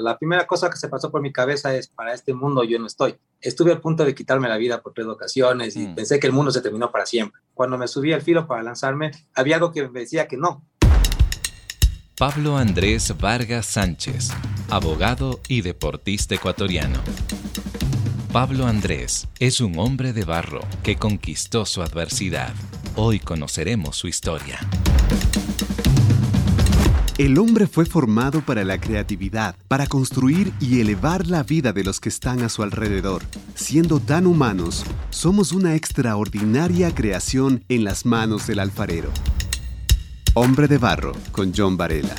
La 0.00 0.18
primera 0.18 0.46
cosa 0.46 0.70
que 0.70 0.76
se 0.76 0.88
pasó 0.88 1.10
por 1.10 1.20
mi 1.20 1.32
cabeza 1.32 1.74
es, 1.74 1.88
para 1.88 2.14
este 2.14 2.34
mundo 2.34 2.64
yo 2.64 2.78
no 2.78 2.86
estoy. 2.86 3.16
Estuve 3.40 3.72
a 3.72 3.80
punto 3.80 4.04
de 4.04 4.14
quitarme 4.14 4.48
la 4.48 4.56
vida 4.56 4.82
por 4.82 4.92
tres 4.92 5.06
ocasiones 5.06 5.76
y 5.76 5.88
mm. 5.88 5.94
pensé 5.94 6.18
que 6.20 6.26
el 6.26 6.32
mundo 6.32 6.50
se 6.50 6.60
terminó 6.60 6.90
para 6.90 7.06
siempre. 7.06 7.40
Cuando 7.54 7.78
me 7.78 7.88
subí 7.88 8.12
al 8.12 8.22
filo 8.22 8.46
para 8.46 8.62
lanzarme, 8.62 9.10
había 9.34 9.56
algo 9.56 9.72
que 9.72 9.88
me 9.88 10.00
decía 10.00 10.26
que 10.26 10.36
no. 10.36 10.64
Pablo 12.16 12.56
Andrés 12.56 13.14
Vargas 13.16 13.66
Sánchez, 13.66 14.30
abogado 14.70 15.40
y 15.46 15.60
deportista 15.60 16.34
ecuatoriano. 16.34 16.98
Pablo 18.32 18.66
Andrés 18.66 19.28
es 19.38 19.60
un 19.60 19.78
hombre 19.78 20.12
de 20.12 20.24
barro 20.24 20.60
que 20.82 20.96
conquistó 20.96 21.64
su 21.64 21.80
adversidad. 21.80 22.52
Hoy 22.96 23.20
conoceremos 23.20 23.96
su 23.96 24.08
historia. 24.08 24.58
El 27.18 27.36
hombre 27.38 27.66
fue 27.66 27.84
formado 27.84 28.42
para 28.42 28.62
la 28.62 28.80
creatividad, 28.80 29.56
para 29.66 29.88
construir 29.88 30.52
y 30.60 30.80
elevar 30.80 31.26
la 31.26 31.42
vida 31.42 31.72
de 31.72 31.82
los 31.82 31.98
que 31.98 32.08
están 32.08 32.42
a 32.42 32.48
su 32.48 32.62
alrededor. 32.62 33.24
Siendo 33.56 33.98
tan 33.98 34.24
humanos, 34.24 34.84
somos 35.10 35.50
una 35.50 35.74
extraordinaria 35.74 36.94
creación 36.94 37.64
en 37.68 37.82
las 37.82 38.06
manos 38.06 38.46
del 38.46 38.60
alfarero. 38.60 39.10
Hombre 40.34 40.68
de 40.68 40.78
Barro 40.78 41.10
con 41.32 41.52
John 41.52 41.76
Varela. 41.76 42.14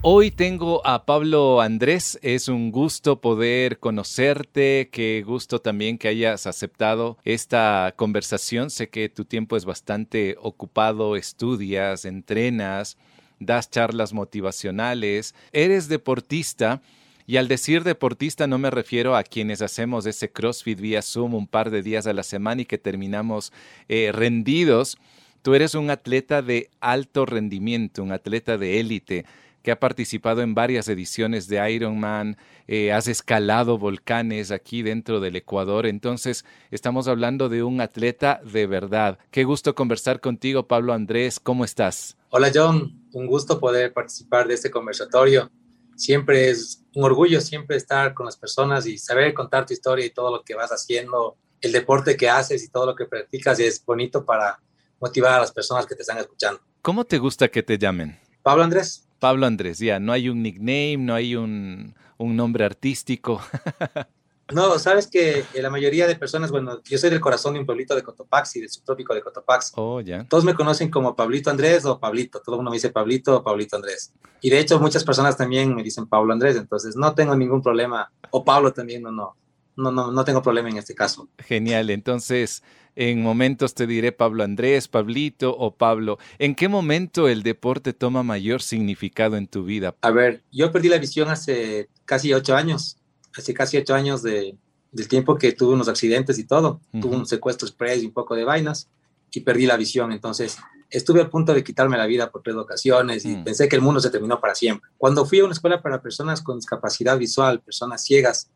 Hoy 0.00 0.30
tengo 0.30 0.86
a 0.86 1.04
Pablo 1.06 1.60
Andrés, 1.60 2.20
es 2.22 2.46
un 2.46 2.70
gusto 2.70 3.20
poder 3.20 3.80
conocerte, 3.80 4.90
qué 4.92 5.24
gusto 5.26 5.60
también 5.60 5.98
que 5.98 6.06
hayas 6.06 6.46
aceptado 6.46 7.18
esta 7.24 7.92
conversación. 7.96 8.70
Sé 8.70 8.90
que 8.90 9.08
tu 9.08 9.24
tiempo 9.24 9.56
es 9.56 9.64
bastante 9.64 10.36
ocupado, 10.40 11.16
estudias, 11.16 12.04
entrenas, 12.04 12.96
das 13.40 13.70
charlas 13.70 14.12
motivacionales, 14.12 15.34
eres 15.52 15.88
deportista. 15.88 16.80
Y 17.26 17.36
al 17.36 17.48
decir 17.48 17.82
deportista 17.82 18.46
no 18.46 18.56
me 18.56 18.70
refiero 18.70 19.16
a 19.16 19.24
quienes 19.24 19.62
hacemos 19.62 20.06
ese 20.06 20.30
CrossFit 20.30 20.78
vía 20.78 21.02
Zoom 21.02 21.34
un 21.34 21.48
par 21.48 21.70
de 21.70 21.82
días 21.82 22.06
a 22.06 22.12
la 22.12 22.22
semana 22.22 22.62
y 22.62 22.66
que 22.66 22.78
terminamos 22.78 23.52
eh, 23.88 24.12
rendidos. 24.12 24.96
Tú 25.42 25.56
eres 25.56 25.74
un 25.74 25.90
atleta 25.90 26.40
de 26.40 26.70
alto 26.80 27.26
rendimiento, 27.26 28.04
un 28.04 28.12
atleta 28.12 28.58
de 28.58 28.78
élite 28.78 29.24
que 29.62 29.70
ha 29.70 29.80
participado 29.80 30.42
en 30.42 30.54
varias 30.54 30.88
ediciones 30.88 31.48
de 31.48 31.70
Ironman, 31.70 32.36
eh, 32.66 32.92
has 32.92 33.08
escalado 33.08 33.78
volcanes 33.78 34.50
aquí 34.50 34.82
dentro 34.82 35.20
del 35.20 35.36
Ecuador, 35.36 35.86
entonces 35.86 36.44
estamos 36.70 37.08
hablando 37.08 37.48
de 37.48 37.62
un 37.62 37.80
atleta 37.80 38.40
de 38.44 38.66
verdad. 38.66 39.18
Qué 39.30 39.44
gusto 39.44 39.74
conversar 39.74 40.20
contigo, 40.20 40.66
Pablo 40.66 40.92
Andrés, 40.92 41.40
¿cómo 41.40 41.64
estás? 41.64 42.16
Hola 42.30 42.50
John, 42.54 43.08
un 43.12 43.26
gusto 43.26 43.58
poder 43.58 43.92
participar 43.92 44.46
de 44.46 44.54
este 44.54 44.70
conversatorio. 44.70 45.50
Siempre 45.96 46.50
es 46.50 46.84
un 46.94 47.04
orgullo 47.04 47.40
siempre 47.40 47.76
estar 47.76 48.14
con 48.14 48.26
las 48.26 48.36
personas 48.36 48.86
y 48.86 48.98
saber 48.98 49.34
contar 49.34 49.66
tu 49.66 49.72
historia 49.72 50.04
y 50.04 50.10
todo 50.10 50.30
lo 50.30 50.42
que 50.44 50.54
vas 50.54 50.70
haciendo, 50.70 51.36
el 51.60 51.72
deporte 51.72 52.16
que 52.16 52.28
haces 52.28 52.62
y 52.62 52.68
todo 52.68 52.86
lo 52.86 52.94
que 52.94 53.06
practicas 53.06 53.58
es 53.58 53.84
bonito 53.84 54.24
para 54.24 54.60
motivar 55.00 55.34
a 55.34 55.40
las 55.40 55.52
personas 55.52 55.86
que 55.86 55.94
te 55.94 56.02
están 56.02 56.18
escuchando. 56.18 56.60
¿Cómo 56.82 57.04
te 57.04 57.18
gusta 57.18 57.48
que 57.48 57.62
te 57.62 57.78
llamen? 57.78 58.18
Pablo 58.42 58.62
Andrés. 58.62 59.07
Pablo 59.18 59.46
Andrés, 59.46 59.78
ya, 59.78 59.98
no 59.98 60.12
hay 60.12 60.28
un 60.28 60.42
nickname, 60.42 60.98
no 60.98 61.14
hay 61.14 61.34
un, 61.34 61.94
nombre 62.18 62.64
artístico. 62.64 63.40
no, 64.52 64.78
sabes 64.78 65.08
que 65.08 65.44
la 65.54 65.70
mayoría 65.70 66.06
de 66.06 66.16
personas, 66.16 66.50
bueno, 66.50 66.80
yo 66.84 66.98
soy 66.98 67.10
del 67.10 67.20
corazón 67.20 67.54
de 67.54 67.60
un 67.60 67.66
pueblito 67.66 67.94
de 67.94 68.02
Cotopaxi, 68.02 68.60
del 68.60 68.70
subtrópico 68.70 69.14
de 69.14 69.22
Cotopaxi. 69.22 69.72
Oh, 69.76 70.00
ya. 70.00 70.24
Todos 70.24 70.44
me 70.44 70.54
conocen 70.54 70.90
como 70.90 71.16
Pablito 71.16 71.50
Andrés 71.50 71.84
o 71.84 71.98
Pablito, 71.98 72.40
todo 72.40 72.54
el 72.54 72.58
mundo 72.58 72.70
me 72.70 72.76
dice 72.76 72.90
Pablito 72.90 73.38
o 73.38 73.42
Pablito 73.42 73.76
Andrés. 73.76 74.12
Y 74.40 74.50
de 74.50 74.60
hecho 74.60 74.78
muchas 74.78 75.04
personas 75.04 75.36
también 75.36 75.74
me 75.74 75.82
dicen 75.82 76.06
Pablo 76.06 76.32
Andrés, 76.32 76.56
entonces 76.56 76.96
no 76.96 77.14
tengo 77.14 77.34
ningún 77.34 77.62
problema. 77.62 78.12
O 78.30 78.44
Pablo 78.44 78.72
también, 78.72 79.02
no, 79.02 79.10
no, 79.10 79.36
no, 79.76 79.90
no, 79.90 80.12
no 80.12 80.24
tengo 80.24 80.42
problema 80.42 80.68
en 80.68 80.76
este 80.76 80.94
caso. 80.94 81.28
Genial, 81.38 81.90
entonces 81.90 82.62
en 82.98 83.22
momentos 83.22 83.74
te 83.74 83.86
diré 83.86 84.10
Pablo 84.10 84.42
Andrés, 84.42 84.88
Pablito 84.88 85.56
o 85.56 85.76
Pablo. 85.76 86.18
¿En 86.40 86.56
qué 86.56 86.66
momento 86.66 87.28
el 87.28 87.44
deporte 87.44 87.92
toma 87.92 88.24
mayor 88.24 88.60
significado 88.60 89.36
en 89.36 89.46
tu 89.46 89.64
vida? 89.64 89.94
A 90.00 90.10
ver, 90.10 90.42
yo 90.50 90.72
perdí 90.72 90.88
la 90.88 90.98
visión 90.98 91.28
hace 91.28 91.88
casi 92.04 92.32
ocho 92.34 92.56
años, 92.56 92.98
hace 93.36 93.54
casi 93.54 93.76
ocho 93.76 93.94
años 93.94 94.24
de, 94.24 94.56
del 94.90 95.06
tiempo 95.06 95.38
que 95.38 95.52
tuve 95.52 95.74
unos 95.74 95.86
accidentes 95.86 96.40
y 96.40 96.44
todo. 96.44 96.80
Tuve 97.00 97.14
un 97.14 97.26
secuestro 97.26 97.68
express 97.68 98.02
y 98.02 98.06
un 98.06 98.12
poco 98.12 98.34
de 98.34 98.42
vainas 98.42 98.88
y 99.30 99.42
perdí 99.42 99.66
la 99.66 99.76
visión. 99.76 100.10
Entonces 100.10 100.58
estuve 100.90 101.20
a 101.20 101.30
punto 101.30 101.54
de 101.54 101.62
quitarme 101.62 101.96
la 101.96 102.06
vida 102.06 102.32
por 102.32 102.42
tres 102.42 102.56
ocasiones 102.56 103.24
y 103.24 103.36
mm. 103.36 103.44
pensé 103.44 103.68
que 103.68 103.76
el 103.76 103.82
mundo 103.82 104.00
se 104.00 104.10
terminó 104.10 104.40
para 104.40 104.56
siempre. 104.56 104.90
Cuando 104.98 105.24
fui 105.24 105.38
a 105.38 105.44
una 105.44 105.52
escuela 105.52 105.80
para 105.80 106.02
personas 106.02 106.42
con 106.42 106.58
discapacidad 106.58 107.16
visual, 107.16 107.60
personas 107.60 108.02
ciegas, 108.02 108.50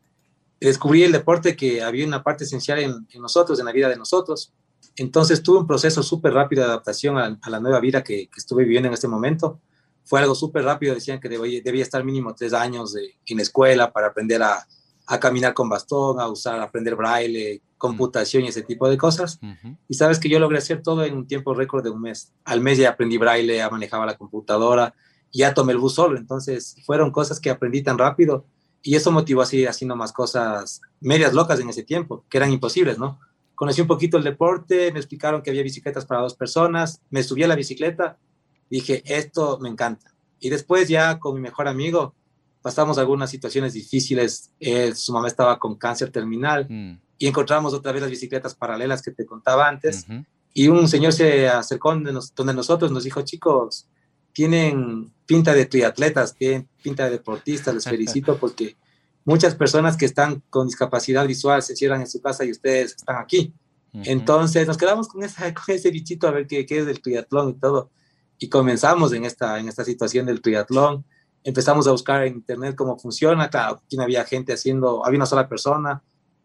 descubrí 0.67 1.03
el 1.03 1.11
deporte 1.11 1.55
que 1.55 1.83
había 1.83 2.05
una 2.05 2.23
parte 2.23 2.45
esencial 2.45 2.79
en, 2.79 3.07
nosotros, 3.19 3.59
en 3.59 3.65
la 3.65 3.71
vida 3.71 3.89
de 3.89 3.97
nosotros. 3.97 4.53
Entonces 4.95 5.41
tuve 5.43 5.59
un 5.59 5.67
proceso 5.67 6.03
súper 6.03 6.33
rápido 6.33 6.63
de 6.63 6.69
adaptación 6.69 7.17
a, 7.17 7.39
la 7.49 7.59
nueva 7.59 7.79
vida 7.79 8.03
que, 8.03 8.29
estuve 8.35 8.63
viviendo 8.63 8.87
en 8.87 8.93
este 8.93 9.07
momento. 9.07 9.59
Fue 10.05 10.19
algo 10.19 10.35
súper 10.35 10.63
rápido, 10.63 10.93
decían 10.93 11.19
que 11.19 11.29
debía, 11.29 11.61
debía, 11.63 11.83
estar 11.83 12.03
mínimo 12.03 12.35
tres 12.35 12.53
años 12.53 12.93
de, 12.93 13.15
en 13.25 13.39
escuela 13.39 13.91
para 13.91 14.07
aprender 14.07 14.43
a, 14.43 14.67
a, 15.07 15.19
caminar 15.19 15.53
con 15.53 15.69
bastón, 15.69 16.19
a 16.19 16.27
usar, 16.27 16.59
a 16.59 16.63
aprender 16.63 16.95
braille, 16.95 17.61
computación 17.77 18.43
y 18.43 18.47
ese 18.47 18.61
tipo 18.61 18.89
de 18.89 18.97
cosas. 18.97 19.39
Y 19.89 19.95
sabes 19.95 20.19
que 20.19 20.29
yo 20.29 20.39
logré 20.39 20.57
hacer 20.57 20.81
todo 20.81 21.03
en 21.03 21.15
un 21.15 21.27
tiempo 21.27 21.53
récord 21.53 21.83
de 21.83 21.89
un 21.89 22.01
mes. 22.01 22.31
Al 22.45 22.61
mes 22.61 22.77
ya 22.77 22.89
aprendí 22.89 23.17
braille, 23.17 23.57
ya 23.57 23.69
manejaba 23.69 24.05
la 24.05 24.17
computadora, 24.17 24.93
ya 25.33 25.53
tomé 25.53 25.73
el 25.73 25.79
bus 25.79 25.95
solo. 25.95 26.17
Entonces 26.17 26.77
fueron 26.85 27.11
cosas 27.11 27.39
que 27.39 27.49
aprendí 27.49 27.81
tan 27.81 27.97
rápido 27.97 28.45
y 28.83 28.95
eso 28.95 29.11
motivó 29.11 29.41
a 29.41 29.45
seguir 29.45 29.69
haciendo 29.69 29.95
más 29.95 30.11
cosas 30.11 30.81
medias 30.99 31.33
locas 31.33 31.59
en 31.61 31.69
ese 31.69 31.83
tiempo, 31.83 32.25
que 32.29 32.37
eran 32.37 32.51
imposibles, 32.51 32.99
¿no? 32.99 33.17
Conocí 33.55 33.79
un 33.79 33.87
poquito 33.87 34.17
el 34.17 34.25
deporte, 34.25 34.91
me 34.91 34.99
explicaron 34.99 35.41
que 35.41 35.49
había 35.49 35.63
bicicletas 35.63 36.05
para 36.05 36.21
dos 36.21 36.35
personas, 36.35 37.01
me 37.09 37.23
subí 37.23 37.43
a 37.43 37.47
la 37.47 37.55
bicicleta, 37.55 38.17
dije, 38.69 39.01
esto 39.05 39.57
me 39.61 39.69
encanta. 39.69 40.13
Y 40.39 40.49
después 40.49 40.89
ya 40.89 41.17
con 41.17 41.35
mi 41.35 41.41
mejor 41.41 41.69
amigo 41.69 42.13
pasamos 42.61 42.97
algunas 42.97 43.29
situaciones 43.29 43.73
difíciles, 43.73 44.51
su 44.95 45.13
mamá 45.13 45.27
estaba 45.27 45.59
con 45.59 45.75
cáncer 45.75 46.11
terminal 46.11 46.67
mm. 46.69 46.99
y 47.19 47.27
encontramos 47.27 47.73
otra 47.73 47.93
vez 47.93 48.01
las 48.01 48.11
bicicletas 48.11 48.53
paralelas 48.53 49.01
que 49.01 49.11
te 49.11 49.25
contaba 49.25 49.67
antes. 49.67 50.05
Y 50.53 50.67
un 50.67 50.89
señor 50.89 51.13
se 51.13 51.47
acercó 51.47 51.91
donde, 51.91 52.19
donde 52.35 52.53
nosotros, 52.53 52.91
nos 52.91 53.05
dijo, 53.05 53.21
chicos, 53.21 53.87
tienen 54.33 55.13
pinta 55.25 55.53
de 55.53 55.65
triatletas, 55.65 56.35
tienen 56.35 56.67
pinta 56.81 57.05
de 57.05 57.11
deportistas, 57.11 57.73
les 57.73 57.83
felicito 57.89 58.37
porque 58.37 58.75
muchas 59.23 59.55
personas 59.55 59.95
que 59.95 60.05
están 60.05 60.43
con 60.49 60.67
discapacidad 60.67 61.25
visual 61.25 61.61
se 61.61 61.75
cierran 61.75 62.01
en 62.01 62.07
su 62.07 62.21
casa 62.21 62.43
y 62.43 62.51
ustedes 62.51 62.95
están 62.97 63.17
aquí. 63.17 63.53
Entonces 63.93 64.67
nos 64.67 64.77
quedamos 64.77 65.07
con, 65.07 65.23
esa, 65.23 65.53
con 65.53 65.75
ese 65.75 65.91
bichito 65.91 66.27
a 66.27 66.31
ver 66.31 66.47
qué, 66.47 66.65
qué, 66.65 66.79
es 66.79 66.85
del 66.85 67.01
triatlón 67.01 67.49
y 67.49 67.53
todo. 67.53 67.91
Y 68.39 68.49
comenzamos 68.49 69.13
en 69.13 69.23
esta, 69.23 69.59
en 69.59 69.69
esta 69.69 69.85
situación 69.85 70.25
del 70.25 70.41
triatlón. 70.41 71.05
Empezamos 71.43 71.87
a 71.87 71.91
buscar 71.91 72.23
en 72.25 72.33
internet 72.33 72.75
cómo 72.75 72.97
funciona. 72.97 73.49
Claro, 73.49 73.81
aquí 73.85 73.95
no 73.95 74.03
había 74.03 74.25
gente 74.25 74.53
haciendo, 74.53 75.05
había 75.05 75.17
una 75.17 75.27
sola 75.27 75.47
persona. 75.47 76.01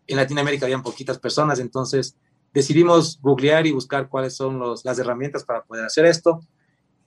En 0.07 0.17
Latinoamérica 0.17 0.67
habían 0.67 0.83
poquitas 0.83 1.19
personas. 1.19 1.59
Entonces 1.59 2.17
decidimos 2.53 3.19
googlear 3.23 3.67
y 3.67 3.73
buscar 3.73 4.09
cuáles 4.09 4.37
son 4.37 4.59
los, 4.59 4.85
las 4.85 4.99
herramientas 4.99 5.45
para 5.45 5.65
poder 5.65 5.87
hacer 5.87 6.05
esto 6.05 6.43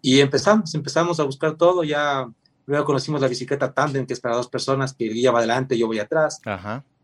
y 0.02 0.20
empezamos, 0.20 0.74
empezamos 0.74 1.20
a 1.20 1.24
buscar 1.24 1.56
todo, 1.56 1.84
ya 1.84 2.28
luego 2.66 2.86
conocimos 2.86 3.22
la 3.22 3.28
bicicleta 3.28 3.74
tandem, 3.74 4.06
que 4.06 4.14
es 4.14 4.20
para 4.20 4.36
dos 4.36 4.48
personas, 4.48 4.94
que 4.94 5.08
el 5.08 5.14
guía 5.14 5.32
va 5.32 5.40
adelante, 5.40 5.78
yo 5.78 5.88
voy 5.88 6.00
atrás. 6.00 6.40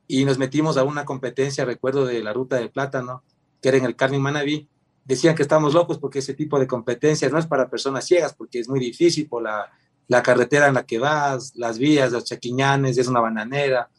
Y 0.07 0.25
nos 0.25 0.37
metimos 0.37 0.77
a 0.77 0.83
una 0.83 1.05
competencia, 1.05 1.65
recuerdo, 1.65 2.05
de 2.05 2.23
la 2.23 2.33
Ruta 2.33 2.55
del 2.55 2.71
Plátano, 2.71 3.23
que 3.61 3.69
era 3.69 3.77
en 3.77 3.85
el 3.85 3.95
Carmen 3.95 4.21
Manaví. 4.21 4.67
Decían 5.05 5.35
que 5.35 5.41
estamos 5.41 5.73
locos 5.73 5.99
porque 5.99 6.19
ese 6.19 6.33
tipo 6.33 6.59
de 6.59 6.67
competencias 6.67 7.31
no 7.31 7.37
es 7.37 7.45
para 7.45 7.69
personas 7.69 8.05
ciegas, 8.05 8.33
porque 8.33 8.59
es 8.59 8.69
muy 8.69 8.79
difícil 8.79 9.27
por 9.27 9.43
la, 9.43 9.71
la 10.07 10.23
carretera 10.23 10.67
en 10.67 10.73
la 10.73 10.85
que 10.85 10.99
vas, 10.99 11.55
las 11.55 11.77
vías, 11.77 12.11
los 12.11 12.23
chaquiñanes, 12.23 12.97
es 12.97 13.07
una 13.07 13.19
bananera, 13.19 13.89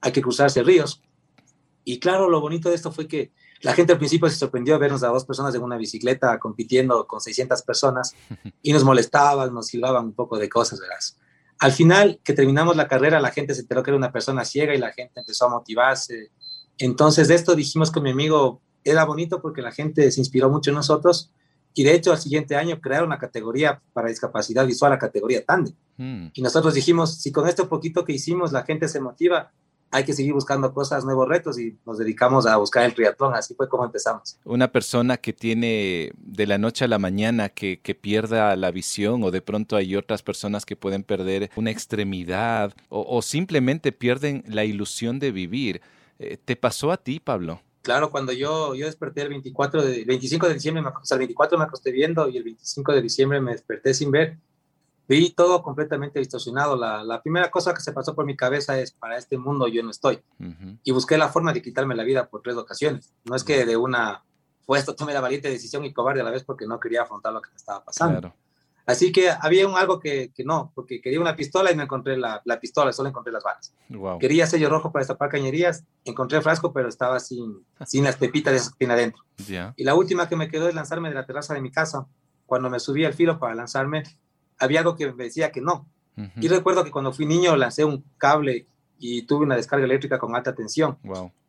hay 0.00 0.12
que 0.12 0.22
cruzarse 0.22 0.62
ríos. 0.62 1.02
Y 1.84 1.98
claro, 1.98 2.28
lo 2.28 2.40
bonito 2.40 2.68
de 2.68 2.74
esto 2.74 2.90
fue 2.90 3.06
que 3.06 3.30
la 3.62 3.74
gente 3.74 3.92
al 3.92 3.98
principio 3.98 4.28
se 4.28 4.36
sorprendió 4.36 4.78
vernos 4.78 5.02
a 5.02 5.08
dos 5.08 5.24
personas 5.24 5.54
en 5.54 5.62
una 5.62 5.76
bicicleta 5.76 6.38
compitiendo 6.38 7.06
con 7.06 7.20
600 7.20 7.62
personas 7.62 8.14
y 8.62 8.72
nos 8.72 8.84
molestaban, 8.84 9.52
nos 9.52 9.66
silbaban 9.66 10.06
un 10.06 10.12
poco 10.12 10.38
de 10.38 10.48
cosas, 10.48 10.80
verás. 10.80 11.16
Al 11.58 11.72
final, 11.72 12.20
que 12.24 12.32
terminamos 12.32 12.74
la 12.76 12.88
carrera, 12.88 13.20
la 13.20 13.30
gente 13.30 13.54
se 13.54 13.60
enteró 13.60 13.82
que 13.82 13.90
era 13.90 13.98
una 13.98 14.12
persona 14.12 14.44
ciega 14.44 14.74
y 14.74 14.78
la 14.78 14.92
gente 14.92 15.20
empezó 15.20 15.46
a 15.46 15.50
motivarse. 15.50 16.30
Entonces, 16.78 17.28
de 17.28 17.34
esto 17.34 17.54
dijimos 17.54 17.90
con 17.90 18.02
mi 18.02 18.10
amigo, 18.10 18.62
era 18.82 19.04
bonito 19.04 19.42
porque 19.42 19.60
la 19.60 19.70
gente 19.72 20.10
se 20.10 20.20
inspiró 20.20 20.48
mucho 20.48 20.70
en 20.70 20.76
nosotros 20.76 21.30
y 21.74 21.84
de 21.84 21.94
hecho 21.94 22.12
al 22.12 22.18
siguiente 22.18 22.56
año 22.56 22.80
crearon 22.80 23.08
una 23.08 23.18
categoría 23.18 23.80
para 23.92 24.08
discapacidad 24.08 24.66
visual, 24.66 24.92
la 24.92 24.98
categoría 24.98 25.44
TANDE. 25.44 25.72
Mm. 25.98 26.28
Y 26.32 26.42
nosotros 26.42 26.74
dijimos, 26.74 27.20
si 27.20 27.30
con 27.30 27.46
esto 27.46 27.68
poquito 27.68 28.04
que 28.04 28.12
hicimos 28.12 28.52
la 28.52 28.64
gente 28.64 28.88
se 28.88 29.00
motiva, 29.00 29.52
hay 29.90 30.04
que 30.04 30.12
seguir 30.12 30.32
buscando 30.32 30.72
cosas, 30.72 31.04
nuevos 31.04 31.28
retos 31.28 31.58
y 31.58 31.76
nos 31.84 31.98
dedicamos 31.98 32.46
a 32.46 32.56
buscar 32.56 32.84
el 32.84 32.94
triatlón. 32.94 33.34
Así 33.34 33.54
fue 33.54 33.68
como 33.68 33.84
empezamos. 33.84 34.38
Una 34.44 34.70
persona 34.70 35.16
que 35.16 35.32
tiene 35.32 36.12
de 36.16 36.46
la 36.46 36.58
noche 36.58 36.84
a 36.84 36.88
la 36.88 36.98
mañana 36.98 37.48
que, 37.48 37.80
que 37.80 37.94
pierda 37.94 38.54
la 38.56 38.70
visión 38.70 39.24
o 39.24 39.30
de 39.30 39.42
pronto 39.42 39.76
hay 39.76 39.96
otras 39.96 40.22
personas 40.22 40.64
que 40.64 40.76
pueden 40.76 41.02
perder 41.02 41.50
una 41.56 41.70
extremidad 41.70 42.72
o, 42.88 43.20
simplemente 43.22 43.92
pierden 43.92 44.44
la 44.46 44.64
ilusión 44.64 45.18
de 45.18 45.30
vivir. 45.30 45.80
Eh, 46.18 46.36
¿Te 46.42 46.56
pasó 46.56 46.90
a 46.90 46.96
ti, 46.96 47.20
Pablo? 47.20 47.60
Claro, 47.82 48.10
cuando 48.10 48.32
yo, 48.32 48.74
yo 48.74 48.86
desperté 48.86 49.22
el 49.22 49.28
24 49.30 49.82
de, 49.82 50.04
25 50.04 50.48
de 50.48 50.54
diciembre, 50.54 50.82
o 50.84 51.04
sea, 51.04 51.16
el 51.16 51.20
24 51.20 51.58
me 51.58 51.64
acosté 51.64 51.92
viendo 51.92 52.28
y 52.28 52.36
el 52.36 52.44
25 52.44 52.92
de 52.92 53.02
diciembre 53.02 53.40
me 53.40 53.52
desperté 53.52 53.94
sin 53.94 54.10
ver 54.10 54.36
vi 55.16 55.30
todo 55.30 55.62
completamente 55.62 56.18
distorsionado. 56.18 56.76
La, 56.76 57.02
la, 57.02 57.20
primera 57.20 57.50
cosa 57.50 57.74
que 57.74 57.80
se 57.80 57.92
pasó 57.92 58.14
por 58.14 58.24
mi 58.24 58.36
cabeza 58.36 58.78
es, 58.78 58.92
para 58.92 59.18
este 59.18 59.38
mundo 59.38 59.66
yo 59.66 59.82
no 59.82 59.90
estoy. 59.90 60.20
Y 60.84 60.92
busqué 60.92 61.18
la 61.18 61.28
forma 61.28 61.52
de 61.52 61.62
quitarme 61.62 61.94
la 61.94 62.04
vida 62.04 62.28
por 62.28 62.42
tres 62.42 62.56
ocasiones. 62.56 63.12
No 63.24 63.34
es 63.34 63.42
que 63.42 63.64
de 63.64 63.76
una, 63.76 64.22
fue 64.62 64.78
esto, 64.78 64.94
tomé 64.94 65.12
la 65.12 65.20
valiente 65.20 65.48
decisión 65.48 65.84
y 65.84 65.92
cobarde 65.92 66.20
a 66.20 66.24
la 66.24 66.30
vez 66.30 66.44
porque 66.44 66.66
no 66.66 66.78
quería 66.78 67.02
afrontar 67.02 67.32
lo 67.32 67.42
que 67.42 67.50
me 67.50 67.56
estaba 67.56 67.84
pasando. 67.84 68.32
Así 68.86 69.12
que 69.12 69.30
había 69.30 69.68
un 69.68 69.76
algo 69.76 70.00
que, 70.00 70.32
que, 70.34 70.44
no, 70.44 70.72
porque 70.74 71.00
quería 71.00 71.20
una 71.20 71.36
pistola 71.36 71.70
y 71.70 71.76
no 71.76 71.82
encontré 71.82 72.16
la, 72.16 72.40
la 72.44 72.58
pistola, 72.58 72.92
solo 72.92 73.08
encontré 73.08 73.32
las 73.32 73.42
balas. 73.42 73.74
Quería 74.18 74.46
sello 74.46 74.68
rojo 74.68 74.90
para 74.90 75.02
destapar 75.02 75.28
cañerías, 75.28 75.84
encontré 76.04 76.38
el 76.38 76.44
frasco, 76.44 76.72
pero 76.72 76.88
estaba 76.88 77.20
sin, 77.20 77.64
sin 77.86 78.04
las 78.04 78.16
pepitas 78.16 78.52
de 78.52 78.58
esa 78.58 78.70
que 78.70 78.78
tiene 78.78 78.94
adentro. 78.94 79.24
Y 79.76 79.84
la 79.84 79.94
última 79.94 80.28
que 80.28 80.36
me 80.36 80.48
quedó 80.48 80.68
es 80.68 80.74
lanzarme 80.74 81.08
de 81.08 81.14
la 81.14 81.26
terraza 81.26 81.54
de 81.54 81.60
mi 81.60 81.70
casa. 81.70 82.06
Cuando 82.46 82.68
me 82.70 82.80
subí 82.80 83.04
al 83.04 83.14
filo 83.14 83.38
para 83.38 83.54
lanzarme, 83.54 84.02
había 84.60 84.80
algo 84.80 84.96
que 84.96 85.12
me 85.12 85.24
decía 85.24 85.50
que 85.50 85.60
no. 85.60 85.86
Y 86.36 86.48
recuerdo 86.48 86.84
que 86.84 86.90
cuando 86.90 87.14
fui 87.14 87.24
niño 87.24 87.56
lancé 87.56 87.82
un 87.82 88.04
cable 88.18 88.66
y 88.98 89.22
tuve 89.22 89.46
una 89.46 89.56
descarga 89.56 89.86
eléctrica 89.86 90.18
con 90.18 90.36
alta 90.36 90.54
tensión. 90.54 90.98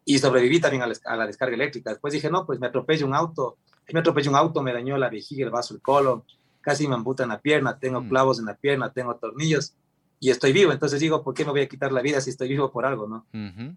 Y 0.05 0.17
sobreviví 0.17 0.61
también 0.61 0.83
a 0.83 1.17
la, 1.17 1.27
descarga 1.27 1.53
eléctrica. 1.53 1.89
Después 1.89 2.13
dije, 2.13 2.29
no, 2.29 2.45
pues 2.45 2.59
me 2.59 2.67
atropellé 2.67 3.03
un 3.03 3.13
auto. 3.13 3.57
Me 3.91 3.99
atropellé 3.99 4.29
un 4.29 4.35
auto, 4.35 4.63
me 4.63 4.71
dañó 4.71 4.97
la 4.97 5.09
vejiga, 5.09 5.43
el 5.43 5.51
vaso, 5.51 5.73
el 5.73 5.81
colon. 5.81 6.23
Casi 6.61 6.87
me 6.87 6.95
amputan 6.95 7.29
la 7.29 7.39
pierna, 7.39 7.77
tengo 7.77 8.01
mm. 8.01 8.09
clavos 8.09 8.39
en 8.39 8.45
la 8.45 8.55
pierna, 8.55 8.93
tengo 8.93 9.15
tornillos 9.15 9.73
y 10.21 10.29
estoy 10.29 10.53
vivo. 10.53 10.71
Entonces 10.71 11.01
digo, 11.01 11.23
¿por 11.23 11.33
qué 11.33 11.43
me 11.43 11.51
voy 11.51 11.61
a 11.61 11.67
quitar 11.67 11.91
la 11.91 12.01
vida 12.01 12.21
si 12.21 12.29
estoy 12.29 12.47
vivo 12.47 12.71
por 12.71 12.85
algo, 12.85 13.07
no? 13.07 13.25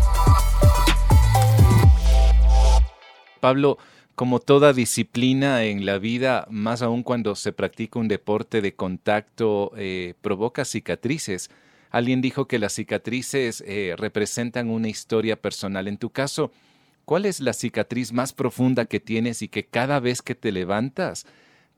Pablo, 3.39 3.77
como 4.15 4.39
toda 4.39 4.73
disciplina 4.73 5.65
en 5.65 5.85
la 5.85 5.99
vida, 5.99 6.47
más 6.49 6.81
aún 6.81 7.03
cuando 7.03 7.35
se 7.35 7.53
practica 7.53 7.99
un 7.99 8.07
deporte 8.07 8.59
de 8.59 8.73
contacto, 8.73 9.71
eh, 9.77 10.15
provoca 10.21 10.65
cicatrices. 10.65 11.51
Alguien 11.91 12.21
dijo 12.21 12.47
que 12.47 12.57
las 12.57 12.73
cicatrices 12.73 13.63
eh, 13.67 13.93
representan 13.99 14.67
una 14.67 14.87
historia 14.87 15.39
personal. 15.39 15.87
En 15.87 15.97
tu 15.97 16.09
caso, 16.09 16.51
¿cuál 17.05 17.27
es 17.27 17.39
la 17.39 17.53
cicatriz 17.53 18.13
más 18.13 18.33
profunda 18.33 18.85
que 18.85 18.99
tienes 18.99 19.43
y 19.43 19.47
que 19.47 19.67
cada 19.67 19.99
vez 19.99 20.23
que 20.23 20.33
te 20.33 20.51
levantas 20.51 21.27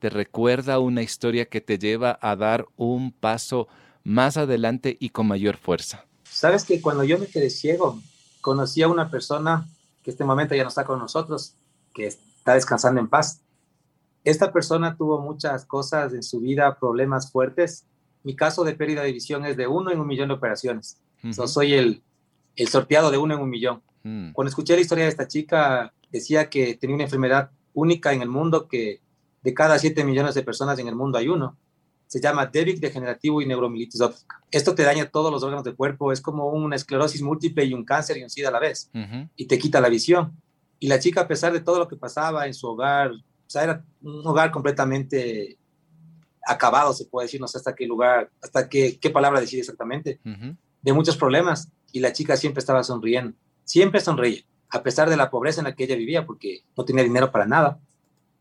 te 0.04 0.10
recuerda 0.10 0.80
una 0.80 1.00
historia 1.00 1.46
que 1.46 1.62
te 1.62 1.78
lleva 1.78 2.18
a 2.20 2.36
dar 2.36 2.66
un 2.76 3.10
paso 3.10 3.68
más 4.02 4.36
adelante 4.36 4.98
y 5.00 5.08
con 5.08 5.26
mayor 5.26 5.56
fuerza? 5.56 6.04
Sabes 6.24 6.64
que 6.64 6.82
cuando 6.82 7.04
yo 7.04 7.18
me 7.18 7.26
quedé 7.26 7.48
ciego, 7.48 7.98
conocí 8.42 8.82
a 8.82 8.88
una 8.88 9.08
persona 9.08 9.66
que 10.02 10.10
este 10.10 10.22
momento 10.22 10.54
ya 10.54 10.62
no 10.62 10.68
está 10.68 10.84
con 10.84 10.98
nosotros, 10.98 11.54
que 11.94 12.08
está 12.08 12.52
descansando 12.52 13.00
en 13.00 13.08
paz. 13.08 13.40
Esta 14.24 14.52
persona 14.52 14.94
tuvo 14.94 15.22
muchas 15.22 15.64
cosas 15.64 16.12
en 16.12 16.22
su 16.22 16.40
vida, 16.40 16.78
problemas 16.78 17.32
fuertes. 17.32 17.86
Mi 18.24 18.36
caso 18.36 18.62
de 18.62 18.74
pérdida 18.74 19.04
de 19.04 19.12
visión 19.12 19.46
es 19.46 19.56
de 19.56 19.66
uno 19.66 19.90
en 19.90 20.00
un 20.00 20.06
millón 20.06 20.28
de 20.28 20.34
operaciones. 20.34 20.98
soy 21.46 21.72
el, 21.72 22.02
el 22.56 22.68
sorteado 22.68 23.10
de 23.10 23.16
uno 23.16 23.36
en 23.36 23.40
un 23.40 23.48
millón. 23.48 23.82
Mm. 24.02 24.32
Cuando 24.32 24.50
escuché 24.50 24.74
la 24.74 24.82
historia 24.82 25.04
de 25.04 25.10
esta 25.10 25.28
chica, 25.28 25.94
decía 26.12 26.50
que 26.50 26.74
tenía 26.74 26.94
una 26.94 27.04
enfermedad 27.04 27.52
única 27.72 28.12
en 28.12 28.20
el 28.20 28.28
mundo 28.28 28.68
que 28.68 29.00
de 29.44 29.52
cada 29.52 29.78
7 29.78 30.02
millones 30.04 30.34
de 30.34 30.42
personas 30.42 30.78
en 30.78 30.88
el 30.88 30.96
mundo 30.96 31.18
hay 31.18 31.28
uno. 31.28 31.56
Se 32.06 32.20
llama 32.20 32.46
débil 32.46 32.80
degenerativo 32.80 33.42
y 33.42 33.46
neuromielitis 33.46 34.00
óptica. 34.00 34.42
Esto 34.50 34.74
te 34.74 34.82
daña 34.82 35.10
todos 35.10 35.30
los 35.30 35.42
órganos 35.42 35.64
del 35.64 35.76
cuerpo, 35.76 36.12
es 36.12 36.20
como 36.20 36.48
una 36.48 36.76
esclerosis 36.76 37.20
múltiple 37.20 37.64
y 37.64 37.74
un 37.74 37.84
cáncer 37.84 38.16
y 38.16 38.22
un 38.22 38.30
SIDA 38.30 38.48
a 38.48 38.52
la 38.52 38.58
vez, 38.58 38.90
y 39.36 39.46
te 39.46 39.58
quita 39.58 39.80
la 39.80 39.88
visión. 39.88 40.40
Y 40.78 40.88
la 40.88 40.98
chica, 40.98 41.22
a 41.22 41.28
pesar 41.28 41.52
de 41.52 41.60
todo 41.60 41.78
lo 41.78 41.88
que 41.88 41.96
pasaba 41.96 42.46
en 42.46 42.54
su 42.54 42.66
hogar, 42.68 43.10
o 43.12 43.50
sea, 43.50 43.64
era 43.64 43.84
un 44.02 44.26
hogar 44.26 44.50
completamente 44.50 45.58
acabado, 46.46 46.94
se 46.94 47.04
puede 47.04 47.26
decir, 47.26 47.40
no 47.40 47.48
sé 47.48 47.58
hasta 47.58 47.74
qué 47.74 47.86
lugar, 47.86 48.30
hasta 48.42 48.68
qué, 48.68 48.98
qué 48.98 49.10
palabra 49.10 49.40
decir 49.40 49.58
exactamente, 49.58 50.20
de 50.82 50.92
muchos 50.92 51.16
problemas, 51.16 51.68
y 51.92 52.00
la 52.00 52.12
chica 52.12 52.36
siempre 52.36 52.60
estaba 52.60 52.82
sonriendo, 52.82 53.36
siempre 53.64 54.00
sonreía, 54.00 54.42
a 54.70 54.82
pesar 54.82 55.10
de 55.10 55.16
la 55.16 55.30
pobreza 55.30 55.60
en 55.60 55.66
la 55.66 55.74
que 55.74 55.84
ella 55.84 55.96
vivía, 55.96 56.24
porque 56.24 56.64
no 56.76 56.84
tenía 56.84 57.02
dinero 57.02 57.30
para 57.30 57.46
nada 57.46 57.78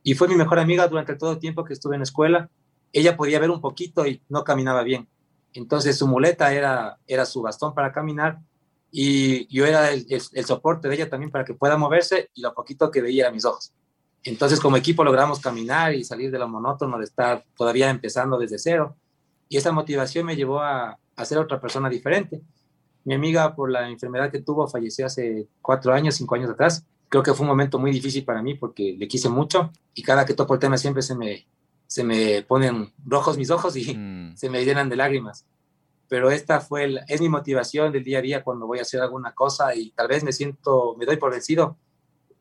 y 0.03 0.15
fue 0.15 0.27
mi 0.27 0.35
mejor 0.35 0.59
amiga 0.59 0.87
durante 0.87 1.15
todo 1.15 1.31
el 1.31 1.39
tiempo 1.39 1.63
que 1.63 1.73
estuve 1.73 1.95
en 1.95 2.01
la 2.01 2.03
escuela. 2.03 2.49
Ella 2.91 3.15
podía 3.15 3.39
ver 3.39 3.49
un 3.49 3.61
poquito 3.61 4.05
y 4.05 4.21
no 4.29 4.43
caminaba 4.43 4.83
bien. 4.83 5.07
Entonces 5.53 5.97
su 5.97 6.07
muleta 6.07 6.53
era, 6.53 6.97
era 7.07 7.25
su 7.25 7.41
bastón 7.41 7.73
para 7.73 7.91
caminar 7.91 8.39
y 8.91 9.47
yo 9.47 9.65
era 9.65 9.91
el, 9.91 10.05
soporte 10.45 10.87
de 10.87 10.95
ella 10.95 11.09
también 11.09 11.31
para 11.31 11.45
que 11.45 11.53
pueda 11.53 11.77
moverse 11.77 12.29
y 12.35 12.41
lo 12.41 12.53
poquito 12.53 12.91
que 12.91 13.01
veía 13.01 13.23
eran 13.23 13.33
mis 13.33 13.45
ojos. 13.45 13.71
Entonces 14.23 14.59
como 14.59 14.77
equipo 14.77 15.03
logramos 15.03 15.39
caminar 15.39 15.93
y 15.95 16.03
salir 16.03 16.31
de 16.31 16.39
lo 16.39 16.47
monótono 16.47 16.97
de 16.97 17.05
estar 17.05 17.45
todavía 17.55 17.89
empezando 17.89 18.37
desde 18.37 18.59
cero. 18.59 18.95
Y 19.47 19.57
esa 19.57 19.71
motivación 19.71 20.25
me 20.25 20.35
llevó 20.35 20.59
a, 20.59 20.97
a 21.15 21.25
ser 21.25 21.37
otra 21.37 21.61
persona 21.61 21.89
diferente. 21.89 22.41
Mi 23.05 23.13
amiga 23.13 23.55
por 23.55 23.71
la 23.71 23.89
enfermedad 23.89 24.31
que 24.31 24.41
tuvo 24.41 24.67
falleció 24.67 25.05
hace 25.05 25.47
cuatro 25.61 25.93
años, 25.93 26.15
cinco 26.15 26.35
años 26.35 26.49
atrás 26.49 26.85
creo 27.13 27.21
que 27.21 27.33
fue 27.35 27.43
un 27.43 27.49
momento 27.49 27.77
muy 27.77 27.91
difícil 27.91 28.25
para 28.25 28.41
mí 28.41 28.55
porque 28.55 28.95
le 28.97 29.07
quise 29.07 29.29
mucho 29.29 29.71
y 29.93 30.01
cada 30.01 30.25
que 30.25 30.33
toco 30.33 30.55
el 30.55 30.59
tema 30.59 30.79
siempre 30.79 31.03
se 31.03 31.13
me, 31.13 31.45
se 31.85 32.03
me 32.03 32.41
ponen 32.41 32.91
rojos 33.05 33.37
mis 33.37 33.51
ojos 33.51 33.75
y 33.75 33.93
mm. 33.95 34.35
se 34.35 34.49
me 34.49 34.65
llenan 34.65 34.89
de 34.89 34.95
lágrimas. 34.95 35.45
Pero 36.07 36.31
esta 36.31 36.59
fue, 36.59 37.01
es 37.07 37.21
mi 37.21 37.29
motivación 37.29 37.91
del 37.91 38.03
día 38.03 38.17
a 38.17 38.21
día 38.23 38.43
cuando 38.43 38.65
voy 38.65 38.79
a 38.79 38.81
hacer 38.81 38.99
alguna 38.99 39.31
cosa 39.31 39.75
y 39.75 39.91
tal 39.91 40.07
vez 40.07 40.23
me 40.23 40.31
siento, 40.31 40.95
me 40.97 41.05
doy 41.05 41.17
por 41.17 41.29
vencido. 41.29 41.77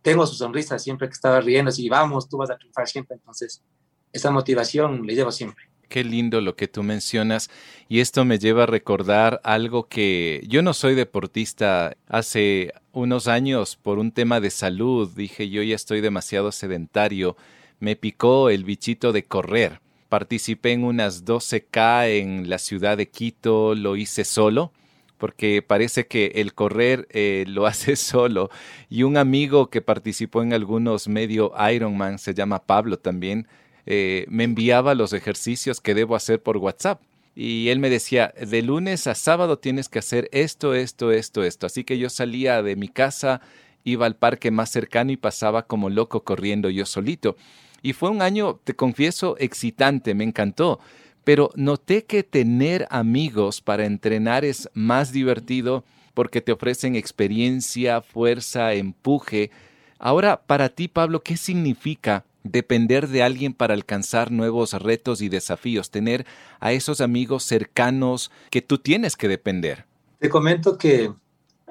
Tengo 0.01 0.27
su 0.27 0.37
sonrisa 0.37 0.79
siempre 0.79 1.07
que 1.07 1.13
estaba 1.13 1.39
riendo, 1.43 1.71
y 1.77 1.91
vamos, 1.91 2.27
tú 2.27 2.39
vas 2.39 2.51
a 2.51 2.57
triunfar 2.57 2.89
siempre. 2.89 3.17
Entonces, 3.17 3.63
esa 4.11 4.31
motivación 4.31 5.07
le 5.07 5.15
llevo 5.15 5.31
siempre. 5.31 5.65
Qué 5.93 6.05
lindo 6.05 6.41
lo 6.41 6.57
que 6.57 6.69
tú 6.69 6.83
mencionas 6.83 7.51
y 7.87 8.01
esto 8.01 8.25
me 8.25 8.39
lleva 8.39 8.63
a 8.63 8.67
recordar 8.67 9.43
algo 9.45 9.89
que 9.89 10.43
yo 10.49 10.63
no 10.63 10.73
soy 10.73 10.95
deportista. 10.95 11.99
Hace 12.09 12.73
unos 12.93 13.29
años 13.29 13.77
por 13.77 13.99
un 13.99 14.11
tema 14.11 14.41
de 14.41 14.49
salud 14.49 15.11
dije 15.15 15.51
yo 15.51 15.63
ya 15.63 15.75
estoy 15.75 16.01
demasiado 16.01 16.51
sedentario. 16.51 17.37
Me 17.79 17.95
picó 17.95 18.49
el 18.49 18.65
bichito 18.65 19.13
de 19.13 19.25
correr. 19.25 19.83
Participé 20.09 20.73
en 20.73 20.85
unas 20.85 21.27
12K 21.27 22.09
en 22.21 22.49
la 22.49 22.57
ciudad 22.57 22.97
de 22.97 23.11
Quito, 23.11 23.75
lo 23.75 23.97
hice 23.97 24.25
solo 24.25 24.73
porque 25.19 25.61
parece 25.61 26.07
que 26.07 26.33
el 26.37 26.55
correr 26.55 27.07
eh, 27.11 27.45
lo 27.47 27.67
hace 27.67 27.97
solo. 27.97 28.49
Y 28.89 29.03
un 29.03 29.19
amigo 29.19 29.69
que 29.69 29.83
participó 29.83 30.43
en 30.43 30.55
algunos 30.55 31.07
medio 31.07 31.53
Ironman, 31.71 32.19
se 32.19 32.33
llama 32.33 32.61
Pablo 32.61 32.99
también, 32.99 33.47
eh, 33.87 34.27
me 34.29 34.45
enviaba 34.45 34.95
los 34.95 35.13
ejercicios 35.13 35.81
que 35.81 35.95
debo 35.95 36.15
hacer 36.15 36.43
por 36.43 36.57
WhatsApp. 36.57 37.03
Y 37.35 37.69
él 37.71 37.79
me 37.79 37.89
decía, 37.89 38.35
de 38.39 38.63
lunes 38.63 39.07
a 39.07 39.15
sábado 39.15 39.59
tienes 39.59 39.89
que 39.89 39.99
hacer 39.99 40.29
esto, 40.33 40.75
esto, 40.75 41.13
esto, 41.13 41.43
esto. 41.43 41.67
Así 41.67 41.83
que 41.83 41.99
yo 41.99 42.11
salía 42.11 42.63
de 42.63 42.77
mi 42.77 42.89
casa, 42.89 43.41
iba 43.85 44.05
al 44.07 44.17
parque 44.17 44.51
más 44.51 44.71
cercano 44.71 45.13
y 45.13 45.17
pasaba 45.17 45.67
como 45.67 45.89
loco 45.89 46.25
corriendo 46.25 46.69
yo 46.69 46.85
solito. 46.85 47.37
Y 47.81 47.95
fue 47.95 48.11
un 48.11 48.23
año, 48.23 48.61
te 48.63 48.77
confieso, 48.77 49.37
excitante, 49.39 50.15
me 50.15 50.25
encantó. 50.25 50.79
Pero 51.25 51.51
noté 51.55 52.05
que 52.05 52.23
tener 52.23 52.87
amigos 52.91 53.61
para 53.61 53.87
entrenar 53.87 54.45
es 54.45 54.69
más 54.75 55.13
divertido 55.13 55.85
porque 56.15 56.41
te 56.41 56.53
ofrecen 56.53 56.97
experiencia, 56.97 58.03
fuerza, 58.03 58.75
empuje. 58.75 59.51
Ahora, 59.99 60.43
para 60.43 60.69
ti, 60.69 60.89
Pablo, 60.89 61.23
¿qué 61.23 61.37
significa 61.37 62.25
depender 62.45 63.09
de 63.09 63.23
alguien 63.23 63.55
para 63.55 63.75
alcanzar 63.75 64.31
nuevos 64.31 64.73
retos 64.73 65.21
y 65.21 65.29
desafíos, 65.29 65.91
tener 65.91 66.27
a 66.61 66.73
esos 66.73 67.01
amigos 67.01 67.45
cercanos 67.45 68.31
que 68.51 68.63
tú 68.63 68.79
tienes 68.79 69.17
que 69.17 69.29
depender. 69.29 69.87
Te 70.19 70.29
comento 70.29 70.79
que 70.79 71.13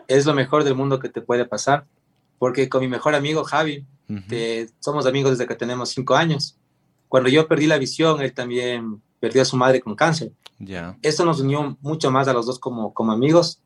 es 0.08 0.26
lo 0.26 0.34
mejor 0.34 0.64
del 0.64 0.76
mundo 0.76 1.00
que 1.00 1.10
te 1.10 1.22
puede 1.22 1.46
pasar, 1.46 1.86
porque 2.38 2.70
con 2.70 2.82
mi 2.82 2.88
mejor 2.88 3.16
amigo 3.16 3.44
Javi, 3.44 3.86
somos 4.80 5.06
amigos 5.06 5.32
desde 5.32 5.48
que 5.48 5.56
tenemos 5.56 5.90
cinco 5.90 6.16
años. 6.16 6.58
Cuando 7.08 7.30
yo 7.30 7.48
perdí 7.48 7.68
la 7.68 7.78
visión, 7.78 8.22
él 8.22 8.34
también 8.34 9.02
perdió 9.20 9.42
a 9.42 9.46
su 9.46 9.56
madre 9.58 9.80
con 9.82 9.96
cáncer. 9.96 10.32
Ya. 10.60 10.98
Eso 11.02 11.24
nos 11.26 11.40
unió 11.40 11.78
mucho 11.82 12.12
más 12.12 12.28
a 12.28 12.34
los 12.34 12.46
dos 12.46 12.60
como, 12.60 12.94
como 12.94 13.12
amigos. 13.12 13.62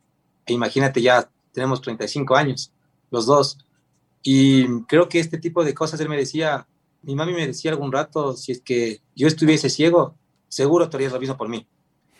E 0.45 0.53
imagínate, 0.53 1.01
ya 1.01 1.29
tenemos 1.51 1.81
35 1.81 2.35
años, 2.35 2.71
los 3.09 3.25
dos 3.25 3.57
Y 4.21 4.81
creo 4.83 5.09
que 5.09 5.19
este 5.19 5.38
tipo 5.38 5.63
de 5.63 5.74
cosas 5.74 6.00
él 6.00 6.09
me 6.09 6.17
decía, 6.17 6.67
mi 7.05 7.15
mami 7.15 7.33
me 7.33 7.47
decía 7.47 7.71
algún 7.71 7.91
rato, 7.91 8.33
si 8.33 8.51
es 8.51 8.62
que 8.62 9.01
yo 9.15 9.27
estuviese 9.27 9.69
ciego, 9.69 10.15
seguro 10.47 10.89
tú 10.89 10.97
harías 10.97 11.13
lo 11.13 11.19
mismo 11.19 11.38
por 11.38 11.50
mí. 11.50 11.67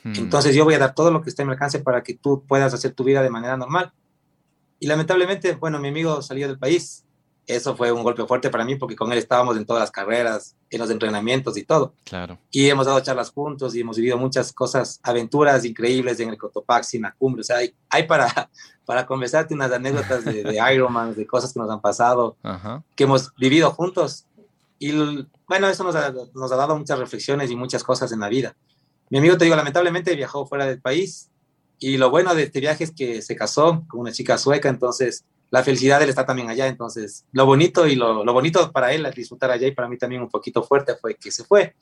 Hmm. 0.04 0.14
Entonces 0.16 0.56
yo 0.56 0.64
voy 0.64 0.76
a 0.76 0.80
dar 0.80 0.96
todo 0.96 1.12
lo 1.12 1.22
que 1.22 1.30
esté 1.30 1.42
en 1.42 1.50
mi 1.50 1.54
alcance 1.54 1.80
para 1.80 2.04
que 2.04 2.14
tú 2.14 2.44
puedas 2.48 2.74
hacer 2.74 2.94
tu 2.94 3.04
vida 3.04 3.22
de 3.22 3.30
manera 3.30 3.58
normal. 3.58 3.92
Y 4.80 4.88
lamentablemente, 4.88 5.56
bueno, 5.56 5.80
mi 5.80 5.88
amigo 5.88 6.22
salió 6.22 6.48
del 6.48 6.60
país 6.60 7.06
eso 7.48 7.76
fue 7.76 7.92
un 7.92 8.04
golpe 8.04 8.26
fuerte 8.26 8.50
para 8.50 8.66
mí 8.66 8.76
porque 8.76 8.96
con 8.96 9.12
él 9.12 9.18
estábamos 9.18 9.56
en 9.58 9.66
todas 9.66 9.82
las 9.82 9.92
carreras, 9.92 10.56
en 10.70 10.80
los 10.80 10.90
entrenamientos 10.90 11.58
y 11.58 11.64
todo. 11.64 11.94
Claro. 12.04 12.40
Y 12.50 12.68
hemos 12.70 12.88
dado 12.88 13.00
charlas 13.02 13.30
juntos 13.30 13.76
y 13.76 13.82
hemos 13.82 13.98
vivido 13.98 14.18
muchas 14.18 14.52
cosas, 14.52 15.00
aventuras 15.04 15.64
increíbles 15.64 16.20
en 16.20 16.30
el 16.30 16.38
Cotopaxi, 16.38 16.98
en 16.98 17.04
la 17.04 17.12
cumbre. 17.12 17.42
O 17.42 17.44
sea, 17.44 17.58
hay, 17.58 17.74
hay 17.90 18.04
para, 18.04 18.50
para 18.86 19.06
conversarte 19.06 19.54
unas 19.54 19.72
anécdotas 19.72 20.26
de, 20.26 20.44
de 20.44 20.74
Ironman, 20.74 21.14
de 21.14 21.28
cosas 21.28 21.54
que 21.54 21.60
nos 21.60 21.70
han 21.70 21.82
pasado, 21.82 22.36
que 22.96 23.04
hemos 23.04 23.34
vivido 23.36 23.70
juntos. 23.72 24.26
Y 24.80 24.92
bueno, 25.48 25.68
eso 25.68 25.84
nos 25.84 25.96
ha, 25.96 26.14
nos 26.34 26.52
ha 26.52 26.56
dado 26.56 26.78
muchas 26.78 27.00
reflexiones 27.00 27.50
y 27.52 27.56
muchas 27.56 27.84
cosas 27.84 28.12
en 28.12 28.20
la 28.20 28.30
vida. 28.30 28.56
Mi 29.10 29.20
amigo, 29.20 29.38
te 29.38 29.46
digo, 29.46 29.56
lamentablemente 29.56 30.16
viajó 30.16 30.46
fuera 30.46 30.66
del 30.66 30.82
país 30.82 31.30
y 31.80 31.98
lo 31.98 32.10
bueno 32.10 32.34
de 32.36 32.44
este 32.44 32.60
viaje 32.60 32.84
es 32.84 32.92
que 32.92 33.22
se 33.22 33.36
casó 33.36 33.84
con 33.88 34.02
una 34.02 34.12
chica 34.12 34.38
sueca, 34.38 34.70
entonces 34.70 35.26
la 35.52 35.64
felicidad 35.64 36.00
de 36.00 36.06
él 36.06 36.10
está 36.10 36.26
también 36.26 36.50
allá. 36.50 36.68
Entonces, 36.68 37.26
lo 37.32 37.46
bonito 37.46 37.88
y 37.88 37.96
lo, 37.96 38.26
lo 38.26 38.34
bonito 38.34 38.72
para 38.72 38.94
él 38.94 39.06
al 39.06 39.14
disfrutar 39.14 39.52
allá 39.52 39.68
y 39.68 39.72
para 39.72 39.88
mí 39.88 39.98
también 39.98 40.22
un 40.22 40.30
poquito 40.30 40.64
fuerte 40.64 40.96
fue 40.96 41.16
que 41.16 41.32
se 41.32 41.44
fue. 41.44 41.76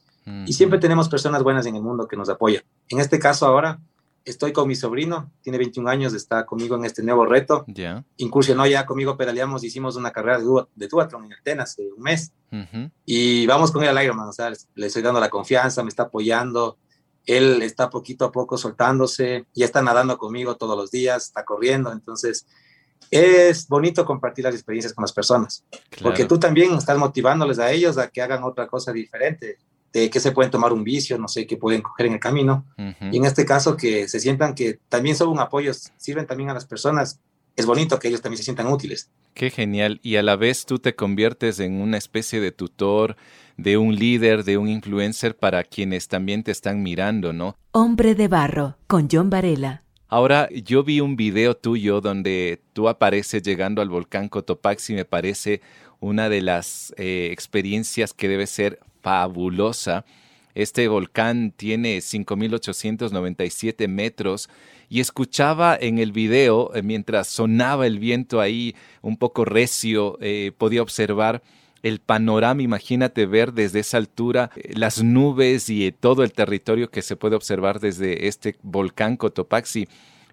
Y 0.46 0.54
siempre 0.54 0.80
tenemos 0.80 1.10
personas 1.10 1.44
buenas 1.44 1.66
en 1.66 1.76
el 1.76 1.82
mundo 1.82 2.08
que 2.08 2.16
nos 2.16 2.30
apoyan. 2.30 2.64
En 2.88 3.02
este 3.02 3.20
caso 3.20 3.46
ahora 3.46 3.80
estoy 4.26 4.54
con 4.54 4.68
mi 4.68 4.76
sobrino, 4.76 5.32
tiene 5.42 5.58
21 5.58 5.90
años, 5.90 6.14
está 6.14 6.46
conmigo 6.46 6.76
en 6.76 6.86
este 6.86 7.04
nuevo 7.04 7.26
reto. 7.26 7.66
Yeah. 7.66 8.06
Incursionó 8.18 8.66
ya 8.66 8.86
conmigo, 8.86 9.18
pedaleamos, 9.18 9.64
hicimos 9.64 9.96
una 9.96 10.12
carrera 10.12 10.40
de, 10.40 10.46
de 10.76 10.88
duatlón 10.88 11.26
en 11.26 11.34
Atenas 11.34 11.72
hace 11.72 11.92
un 11.92 12.02
mes. 12.02 12.34
Y 13.06 13.48
vamos 13.48 13.72
con 13.72 13.84
él 13.84 13.90
al 13.90 14.04
Ironman, 14.04 14.30
o 14.30 14.32
sea, 14.32 14.52
le 14.76 14.86
estoy 14.86 15.02
dando 15.02 15.20
la 15.20 15.30
confianza, 15.30 15.82
me 15.82 15.90
está 15.90 16.04
apoyando. 16.04 16.78
Él 17.26 17.64
está 17.64 17.90
poquito 17.90 18.26
a 18.26 18.32
poco 18.32 18.58
soltándose, 18.58 19.48
ya 19.56 19.66
está 19.66 19.82
nadando 19.82 20.18
conmigo 20.18 20.56
todos 20.56 20.78
los 20.78 20.92
días, 20.92 21.26
está 21.26 21.46
corriendo, 21.46 21.92
entonces 21.92 22.46
es 23.10 23.68
bonito 23.68 24.06
compartir 24.06 24.44
las 24.46 24.54
experiencias 24.54 24.94
con 24.94 25.04
las 25.04 25.14
personas, 25.14 25.64
porque 26.02 26.26
tú 26.26 26.40
también 26.40 26.74
estás 26.74 26.98
motivándoles 26.98 27.60
a 27.60 27.72
ellos 27.72 27.98
a 27.98 28.10
que 28.10 28.22
hagan 28.22 28.44
otra 28.44 28.68
cosa 28.68 28.92
diferente, 28.92 29.58
de 29.94 30.10
que 30.10 30.20
se 30.20 30.32
pueden 30.32 30.52
tomar 30.52 30.74
un 30.74 30.84
vicio, 30.84 31.18
no 31.20 31.28
sé, 31.28 31.46
que 31.46 31.56
pueden 31.56 31.82
coger 31.82 32.08
en 32.08 32.14
el 32.14 32.20
camino. 32.20 32.66
Y 33.12 33.18
en 33.18 33.26
este 33.26 33.46
caso, 33.46 33.78
que 33.78 34.10
se 34.10 34.20
sientan 34.20 34.56
que 34.56 34.80
también 34.90 35.16
son 35.16 35.30
un 35.30 35.40
apoyo, 35.40 35.72
sirven 35.98 36.26
también 36.26 36.50
a 36.50 36.54
las 36.54 36.66
personas. 36.66 37.20
Es 37.56 37.68
bonito 37.68 38.00
que 38.00 38.08
ellos 38.08 38.22
también 38.22 38.40
se 38.40 38.44
sientan 38.44 38.68
útiles. 38.68 39.12
Qué 39.36 39.52
genial. 39.52 40.00
Y 40.02 40.16
a 40.16 40.24
la 40.24 40.36
vez 40.36 40.66
tú 40.66 40.80
te 40.80 40.96
conviertes 40.96 41.60
en 41.60 41.80
una 41.80 42.00
especie 42.00 42.42
de 42.42 42.52
tutor, 42.52 43.16
de 43.58 43.78
un 43.78 43.96
líder, 43.96 44.44
de 44.44 44.58
un 44.58 44.68
influencer 44.68 45.38
para 45.38 45.64
quienes 45.64 46.08
también 46.08 46.42
te 46.42 46.52
están 46.52 46.82
mirando, 46.82 47.32
¿no? 47.32 47.56
Hombre 47.72 48.16
de 48.16 48.28
Barro, 48.28 48.78
con 48.88 49.08
John 49.12 49.30
Varela. 49.30 49.84
Ahora, 50.08 50.50
yo 50.50 50.84
vi 50.84 51.02
un 51.02 51.16
video 51.16 51.56
tuyo 51.56 52.02
donde 52.02 52.62
tú 52.74 52.90
apareces 52.90 53.44
llegando 53.44 53.82
al 53.82 53.90
volcán 53.90 54.30
Cotopaxi, 54.30 54.94
me 54.94 55.06
parece 55.06 55.62
una 56.00 56.30
de 56.30 56.42
las 56.42 56.94
eh, 56.98 57.30
experiencias 57.32 58.14
que 58.14 58.28
debe 58.28 58.48
ser 58.48 58.80
fabulosa. 59.04 60.06
Este 60.56 60.88
volcán 60.88 61.52
tiene 61.52 61.98
5.897 61.98 63.88
metros 63.88 64.50
y 64.90 65.00
escuchaba 65.00 65.78
en 65.80 65.98
el 66.00 66.12
video, 66.12 66.74
eh, 66.74 66.82
mientras 66.84 67.28
sonaba 67.28 67.86
el 67.86 68.00
viento 68.00 68.40
ahí 68.40 68.76
un 69.02 69.18
poco 69.18 69.46
recio, 69.46 70.18
eh, 70.22 70.52
podía 70.58 70.82
observar 70.82 71.42
el 71.82 72.00
panorama, 72.00 72.62
imagínate 72.62 73.26
ver 73.26 73.54
desde 73.54 73.80
esa 73.80 73.98
altura 73.98 74.52
eh, 74.56 74.72
las 74.76 75.04
nubes 75.04 75.70
y 75.70 75.92
todo 75.92 76.24
el 76.24 76.32
territorio 76.32 76.90
que 76.90 77.02
se 77.02 77.16
puede 77.16 77.36
observar 77.36 77.80
desde 77.80 78.28
este 78.28 78.56
volcán 78.62 79.18
Cotopaxi 79.18 79.88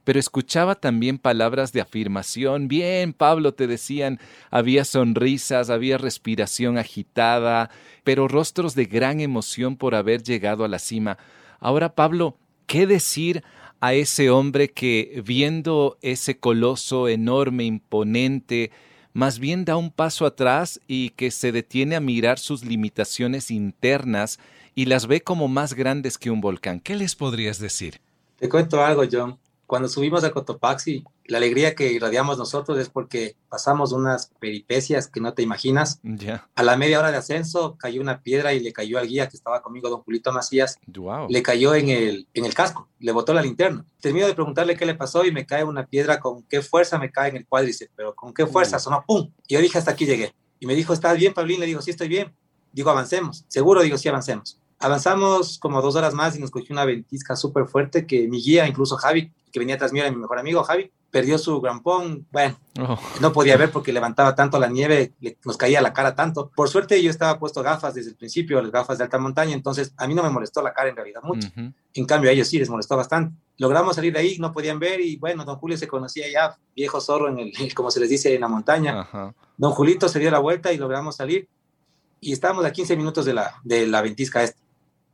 pero 0.05 0.19
escuchaba 0.19 0.75
también 0.75 1.19
palabras 1.19 1.73
de 1.73 1.81
afirmación. 1.81 2.69
Bien, 2.69 3.13
Pablo, 3.13 3.55
te 3.55 3.67
decían, 3.67 4.19
había 4.51 4.85
sonrisas, 4.85 5.71
había 5.71 5.99
respiración 5.99 6.79
agitada, 6.79 7.71
pero 8.05 8.29
rostros 8.29 8.75
de 8.75 8.87
gran 8.87 9.21
emoción 9.21 9.77
por 9.77 9.95
haber 9.95 10.23
llegado 10.23 10.65
a 10.65 10.69
la 10.69 10.79
cima. 10.79 11.19
Ahora, 11.59 11.95
Pablo, 11.95 12.37
¿qué 12.67 12.87
decir 12.87 13.43
a 13.81 13.95
ese 13.95 14.31
hombre 14.31 14.71
que, 14.71 15.23
viendo 15.25 15.99
ese 16.03 16.39
coloso 16.39 17.09
enorme, 17.09 17.65
imponente, 17.65 18.71
más 19.13 19.39
bien 19.39 19.65
da 19.65 19.77
un 19.77 19.91
paso 19.91 20.27
atrás 20.27 20.81
y 20.87 21.11
que 21.11 21.31
se 21.31 21.51
detiene 21.51 21.97
a 21.97 22.01
mirar 22.01 22.39
sus 22.39 22.65
limitaciones 22.65 23.51
internas 23.51 24.39
y 24.75 24.85
las 24.85 25.07
ve 25.07 25.23
como 25.23 25.49
más 25.49 25.75
grandes 25.75 26.17
que 26.17 26.31
un 26.31 26.41
volcán. 26.41 26.81
¿Qué 26.81 26.95
les 26.95 27.17
podrías 27.17 27.59
decir? 27.59 28.01
Te 28.39 28.49
cuento 28.49 28.83
algo, 28.83 29.03
John 29.11 29.39
cuando 29.71 29.89
subimos 29.89 30.25
a 30.25 30.33
Cotopaxi, 30.33 31.05
la 31.27 31.39
alegría 31.39 31.77
que 31.77 31.93
irradiamos 31.93 32.37
nosotros 32.37 32.77
es 32.77 32.89
porque 32.89 33.37
pasamos 33.49 33.93
unas 33.93 34.33
peripecias 34.41 35.07
que 35.07 35.21
no 35.21 35.33
te 35.33 35.43
imaginas. 35.43 36.01
A 36.57 36.65
la 36.65 36.77
media 36.77 36.99
hora 36.99 37.13
de 37.13 37.19
ascenso 37.19 37.77
cayó 37.79 38.01
una 38.01 38.21
piedra 38.21 38.53
y 38.53 38.59
le 38.59 38.73
cayó 38.73 38.99
al 38.99 39.07
guía 39.07 39.29
que 39.29 39.37
estaba 39.37 39.63
conmigo, 39.63 39.89
don 39.89 40.03
Julito 40.03 40.33
Macías. 40.33 40.77
Le 41.29 41.43
cayó 41.45 41.77
en 41.77 41.89
el, 41.89 42.27
en 42.35 42.47
el 42.47 42.53
casco, 42.53 42.89
le 42.99 43.13
botó 43.13 43.33
la 43.33 43.43
linterna. 43.43 43.85
Termino 44.01 44.27
de 44.27 44.35
preguntarle 44.35 44.77
qué 44.77 44.85
le 44.85 44.97
pasó 44.97 45.25
y 45.25 45.31
me 45.31 45.47
cae 45.47 45.63
una 45.63 45.87
piedra 45.87 46.19
con 46.19 46.43
qué 46.43 46.63
fuerza 46.63 46.99
me 46.99 47.13
cae 47.13 47.31
en 47.31 47.37
el 47.37 47.47
cuádriceps, 47.47 47.93
pero 47.95 48.13
con 48.17 48.35
qué 48.35 48.47
fuerza, 48.47 48.79
uh. 48.79 48.81
sonó 48.81 49.05
¡pum! 49.07 49.31
Y 49.47 49.55
yo 49.55 49.61
dije, 49.61 49.79
hasta 49.79 49.93
aquí 49.93 50.05
llegué. 50.05 50.35
Y 50.59 50.67
me 50.67 50.75
dijo, 50.75 50.93
¿estás 50.93 51.17
bien, 51.17 51.33
Pablín? 51.33 51.61
Le 51.61 51.67
digo, 51.67 51.81
sí, 51.81 51.93
estoy 51.93 52.09
bien. 52.09 52.35
Digo, 52.73 52.91
avancemos. 52.91 53.45
Seguro, 53.47 53.83
digo, 53.83 53.97
sí, 53.99 54.09
avancemos. 54.09 54.59
Avanzamos 54.81 55.59
como 55.61 55.81
dos 55.81 55.95
horas 55.95 56.13
más 56.13 56.35
y 56.37 56.41
nos 56.41 56.51
cogió 56.51 56.73
una 56.73 56.87
ventisca 56.87 57.37
súper 57.37 57.67
fuerte 57.67 58.05
que 58.05 58.27
mi 58.27 58.43
guía, 58.43 58.67
incluso 58.67 58.97
Javi, 58.97 59.31
que 59.51 59.59
venía 59.59 59.79
tras 59.79 59.93
mí, 59.93 60.01
era 60.01 60.11
mi 60.11 60.17
mejor 60.17 60.39
amigo 60.39 60.63
Javi, 60.63 60.91
perdió 61.11 61.39
su 61.39 61.61
grampón. 61.61 62.27
Bueno, 62.31 62.59
oh. 62.81 62.99
no 63.21 63.33
podía 63.33 63.57
ver 63.57 63.71
porque 63.71 63.93
levantaba 63.93 64.35
tanto 64.35 64.59
la 64.59 64.69
nieve, 64.69 65.13
nos 65.45 65.57
caía 65.57 65.81
la 65.81 65.93
cara 65.93 66.15
tanto. 66.15 66.51
Por 66.55 66.69
suerte 66.69 67.03
yo 67.03 67.11
estaba 67.11 67.39
puesto 67.39 67.63
gafas 67.63 67.95
desde 67.95 68.11
el 68.11 68.17
principio, 68.17 68.61
las 68.63 68.71
gafas 68.71 68.99
de 68.99 69.05
alta 69.05 69.19
montaña, 69.19 69.55
entonces 69.55 69.93
a 69.97 70.07
mí 70.07 70.15
no 70.15 70.23
me 70.23 70.31
molestó 70.31 70.63
la 70.63 70.73
cara 70.73 70.89
en 70.89 70.97
realidad 70.97 71.23
mucho. 71.23 71.49
En 71.95 72.07
cambio 72.07 72.31
a 72.31 72.33
ellos 72.33 72.49
sí 72.49 72.59
les 72.59 72.71
molestó 72.71 72.97
bastante. 72.97 73.37
Logramos 73.59 73.97
salir 73.97 74.13
de 74.13 74.21
ahí, 74.21 74.39
no 74.39 74.53
podían 74.53 74.79
ver 74.79 75.01
y 75.01 75.17
bueno, 75.17 75.45
don 75.45 75.57
Julio 75.57 75.77
se 75.77 75.89
conocía 75.89 76.27
ya, 76.33 76.57
viejo 76.75 77.01
zorro 77.01 77.29
en 77.29 77.39
el, 77.39 77.53
como 77.75 77.91
se 77.91 78.01
les 78.01 78.09
dice, 78.09 78.35
en 78.35 78.41
la 78.41 78.49
montaña. 78.49 79.09
Don 79.57 79.73
Julito 79.73 80.09
se 80.09 80.19
dio 80.19 80.31
la 80.31 80.39
vuelta 80.39 80.73
y 80.73 80.79
logramos 80.79 81.17
salir 81.17 81.49
y 82.21 82.33
estábamos 82.33 82.65
a 82.65 82.73
15 82.73 82.97
minutos 82.97 83.25
de 83.25 83.35
la, 83.35 83.55
de 83.65 83.87
la 83.87 84.03
ventisca 84.03 84.43
esta 84.43 84.61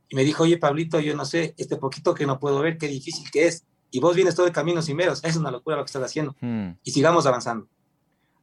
y 0.09 0.15
me 0.15 0.23
dijo, 0.23 0.43
oye, 0.43 0.57
Pablito, 0.57 0.99
yo 0.99 1.15
no 1.15 1.25
sé, 1.25 1.53
este 1.57 1.75
poquito 1.75 2.13
que 2.13 2.25
no 2.25 2.39
puedo 2.39 2.59
ver, 2.59 2.77
qué 2.77 2.87
difícil 2.87 3.29
que 3.29 3.47
es. 3.47 3.63
Y 3.91 3.99
vos 3.99 4.15
vienes 4.15 4.35
todo 4.35 4.45
el 4.45 4.51
camino 4.51 4.81
sin 4.81 4.97
veros. 4.97 5.23
Es 5.23 5.35
una 5.35 5.51
locura 5.51 5.77
lo 5.77 5.83
que 5.83 5.87
estás 5.87 6.03
haciendo. 6.03 6.35
Hmm. 6.41 6.71
Y 6.83 6.91
sigamos 6.91 7.25
avanzando. 7.25 7.67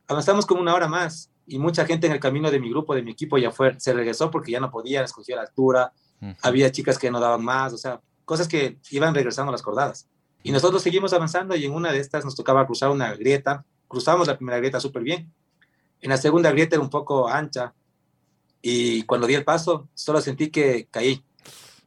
Avanzamos 0.06 0.46
como 0.46 0.60
una 0.60 0.74
hora 0.74 0.88
más 0.88 1.30
y 1.46 1.58
mucha 1.58 1.84
gente 1.84 2.06
en 2.06 2.12
el 2.12 2.20
camino 2.20 2.50
de 2.50 2.58
mi 2.58 2.70
grupo, 2.70 2.94
de 2.94 3.02
mi 3.02 3.12
equipo, 3.12 3.36
ya 3.38 3.50
fue, 3.50 3.78
se 3.78 3.92
regresó 3.92 4.30
porque 4.30 4.52
ya 4.52 4.60
no 4.60 4.70
podía, 4.70 5.02
escogió 5.02 5.36
la 5.36 5.42
altura. 5.42 5.92
Había 6.42 6.72
chicas 6.72 6.98
que 6.98 7.10
no 7.10 7.20
daban 7.20 7.44
más, 7.44 7.74
o 7.74 7.76
sea, 7.76 8.00
cosas 8.24 8.48
que 8.48 8.78
iban 8.90 9.14
regresando 9.14 9.50
a 9.50 9.52
las 9.52 9.60
cordadas. 9.60 10.08
Y 10.42 10.52
nosotros 10.52 10.82
seguimos 10.82 11.12
avanzando 11.12 11.54
y 11.54 11.64
en 11.64 11.72
una 11.72 11.92
de 11.92 11.98
estas 11.98 12.24
nos 12.24 12.34
tocaba 12.34 12.66
cruzar 12.66 12.90
una 12.90 13.14
grieta. 13.14 13.64
Cruzamos 13.88 14.26
la 14.26 14.36
primera 14.36 14.58
grieta 14.58 14.80
súper 14.80 15.02
bien. 15.02 15.32
En 16.00 16.10
la 16.10 16.16
segunda 16.16 16.50
grieta 16.50 16.76
era 16.76 16.82
un 16.82 16.90
poco 16.90 17.28
ancha. 17.28 17.74
Y 18.62 19.02
cuando 19.02 19.26
di 19.26 19.34
el 19.34 19.44
paso, 19.44 19.88
solo 19.92 20.20
sentí 20.22 20.50
que 20.50 20.88
caí 20.90 21.22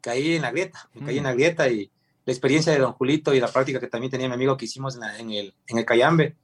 caí 0.07 0.35
en 0.35 0.41
la 0.41 0.51
grieta, 0.51 0.89
me 0.93 1.05
caí 1.05 1.17
en 1.17 1.23
la 1.25 1.33
grieta 1.33 1.67
y 1.67 1.91
la 2.27 2.33
experiencia 2.33 2.73
de 2.73 2.79
Don 2.79 2.91
Julito 2.91 3.33
y 3.33 3.39
la 3.39 3.47
práctica 3.47 3.79
que 3.79 3.87
también 3.87 4.11
tenía 4.11 4.27
mi 4.27 4.33
amigo 4.33 4.57
que 4.57 4.65
hicimos 4.65 4.99
en, 5.17 5.31
el, 5.31 5.55
en 5.65 5.77
el 5.77 5.85
Cayambe, 5.85 6.35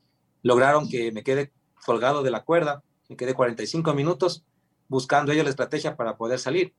lograron 0.41 0.87
que 0.87 1.11
me 1.11 1.23
quede 1.23 1.51
colgado 1.85 2.23
de 2.23 2.31
la 2.31 2.45
cuerda, 2.45 2.81
me 3.09 3.17
quedé 3.17 3.33
45 3.33 3.93
minutos 3.93 4.45
buscando 4.87 5.33
ellos 5.33 5.43
la 5.43 5.49
estrategia 5.49 5.97
para 5.97 6.15
poder 6.15 6.39
salir. 6.39 6.73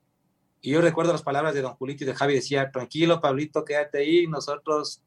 Y 0.62 0.70
yo 0.70 0.80
recuerdo 0.80 1.12
las 1.12 1.22
palabras 1.22 1.52
de 1.52 1.60
Don 1.60 1.74
Julito 1.74 2.04
y 2.04 2.06
de 2.06 2.14
Javi, 2.14 2.32
decía, 2.32 2.70
tranquilo, 2.70 3.20
Pablito, 3.20 3.62
quédate 3.62 3.98
ahí, 3.98 4.26
nosotros 4.26 5.02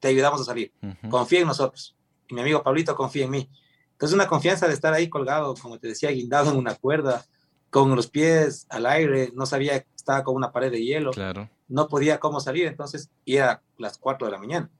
te 0.00 0.08
ayudamos 0.08 0.40
a 0.40 0.44
salir, 0.44 0.72
confía 1.08 1.38
en 1.38 1.46
nosotros. 1.46 1.94
Y 2.26 2.34
mi 2.34 2.40
amigo 2.40 2.64
Pablito 2.64 2.96
confía 2.96 3.26
en 3.26 3.30
mí. 3.30 3.48
Entonces 3.92 4.16
una 4.16 4.26
confianza 4.26 4.66
de 4.66 4.74
estar 4.74 4.92
ahí 4.92 5.08
colgado, 5.08 5.54
como 5.54 5.78
te 5.78 5.86
decía, 5.86 6.10
guindado 6.10 6.50
en 6.50 6.56
una 6.56 6.74
cuerda, 6.74 7.24
con 7.70 7.94
los 7.94 8.08
pies 8.08 8.66
al 8.68 8.86
aire, 8.86 9.30
no 9.34 9.46
sabía, 9.46 9.84
estaba 9.94 10.24
con 10.24 10.34
una 10.34 10.52
pared 10.52 10.70
de 10.70 10.82
hielo, 10.82 11.10
claro. 11.10 11.50
no 11.68 11.88
podía 11.88 12.18
cómo 12.18 12.40
salir, 12.40 12.66
entonces, 12.66 13.10
y 13.24 13.36
era 13.36 13.62
las 13.76 13.98
4 13.98 14.26
de 14.26 14.32
la 14.32 14.38
mañana. 14.38 14.70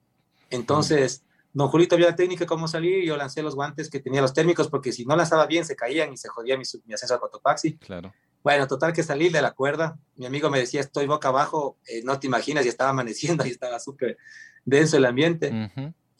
Entonces, 0.51 1.23
don 1.53 1.69
Julito 1.69 1.97
vio 1.97 2.07
la 2.07 2.17
técnica 2.17 2.47
cómo 2.47 2.67
salir, 2.67 3.05
y 3.05 3.07
yo 3.07 3.17
lancé 3.17 3.43
los 3.43 3.55
guantes 3.55 3.91
que 3.91 4.01
tenía 4.01 4.23
los 4.23 4.33
térmicos, 4.33 4.69
porque 4.69 4.93
si 4.93 5.05
no 5.05 5.17
lanzaba 5.17 5.47
bien, 5.47 5.65
se 5.65 5.77
caían 5.77 6.13
y 6.13 6.17
se 6.17 6.29
jodía 6.29 6.57
mi, 6.57 6.65
mi 6.87 6.95
ascenso 6.95 7.15
al 7.15 7.21
Cotopaxi. 7.21 7.75
Claro. 7.75 8.13
Bueno, 8.43 8.67
total 8.67 8.93
que 8.93 9.03
salí 9.03 9.29
de 9.29 9.43
la 9.43 9.51
cuerda, 9.51 9.99
mi 10.17 10.25
amigo 10.25 10.49
me 10.49 10.61
decía, 10.61 10.81
estoy 10.81 11.07
boca 11.07 11.29
abajo, 11.29 11.77
eh, 11.87 12.03
no 12.05 12.19
te 12.19 12.27
imaginas, 12.27 12.65
y 12.65 12.69
estaba 12.69 12.91
amaneciendo, 12.91 13.45
y 13.47 13.51
estaba 13.51 13.79
súper 13.81 14.17
denso 14.65 14.97
el 14.97 15.05
ambiente. 15.05 15.71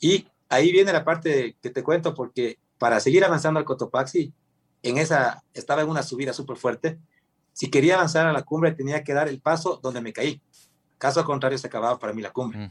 Y 0.01 0.27
ahí 0.49 0.71
viene 0.71 0.93
la 0.93 1.05
parte 1.05 1.57
que 1.63 1.71
te 1.71 1.83
cuento, 1.83 2.15
porque 2.15 2.59
para 2.79 3.01
seguir 3.01 3.25
avanzando 3.25 3.59
al 3.59 3.65
Cotopaxi, 3.65 4.33
en 4.83 4.99
esa, 4.99 5.43
estaba 5.55 5.83
en 5.83 5.89
una 5.89 6.03
subida 6.03 6.33
súper 6.33 6.57
fuerte. 6.57 6.99
Si 7.53 7.71
quería 7.71 7.95
avanzar 7.95 8.27
a 8.27 8.33
la 8.33 8.43
cumbre, 8.43 8.73
tenía 8.73 9.03
que 9.03 9.13
dar 9.13 9.29
el 9.29 9.41
paso 9.41 9.81
donde 9.83 10.01
me 10.01 10.13
caí. 10.13 10.41
Caso 10.99 11.25
contrario, 11.25 11.59
se 11.59 11.67
acababa 11.67 11.99
para 11.99 12.13
mí 12.13 12.23
la 12.23 12.31
cumbre. 12.31 12.71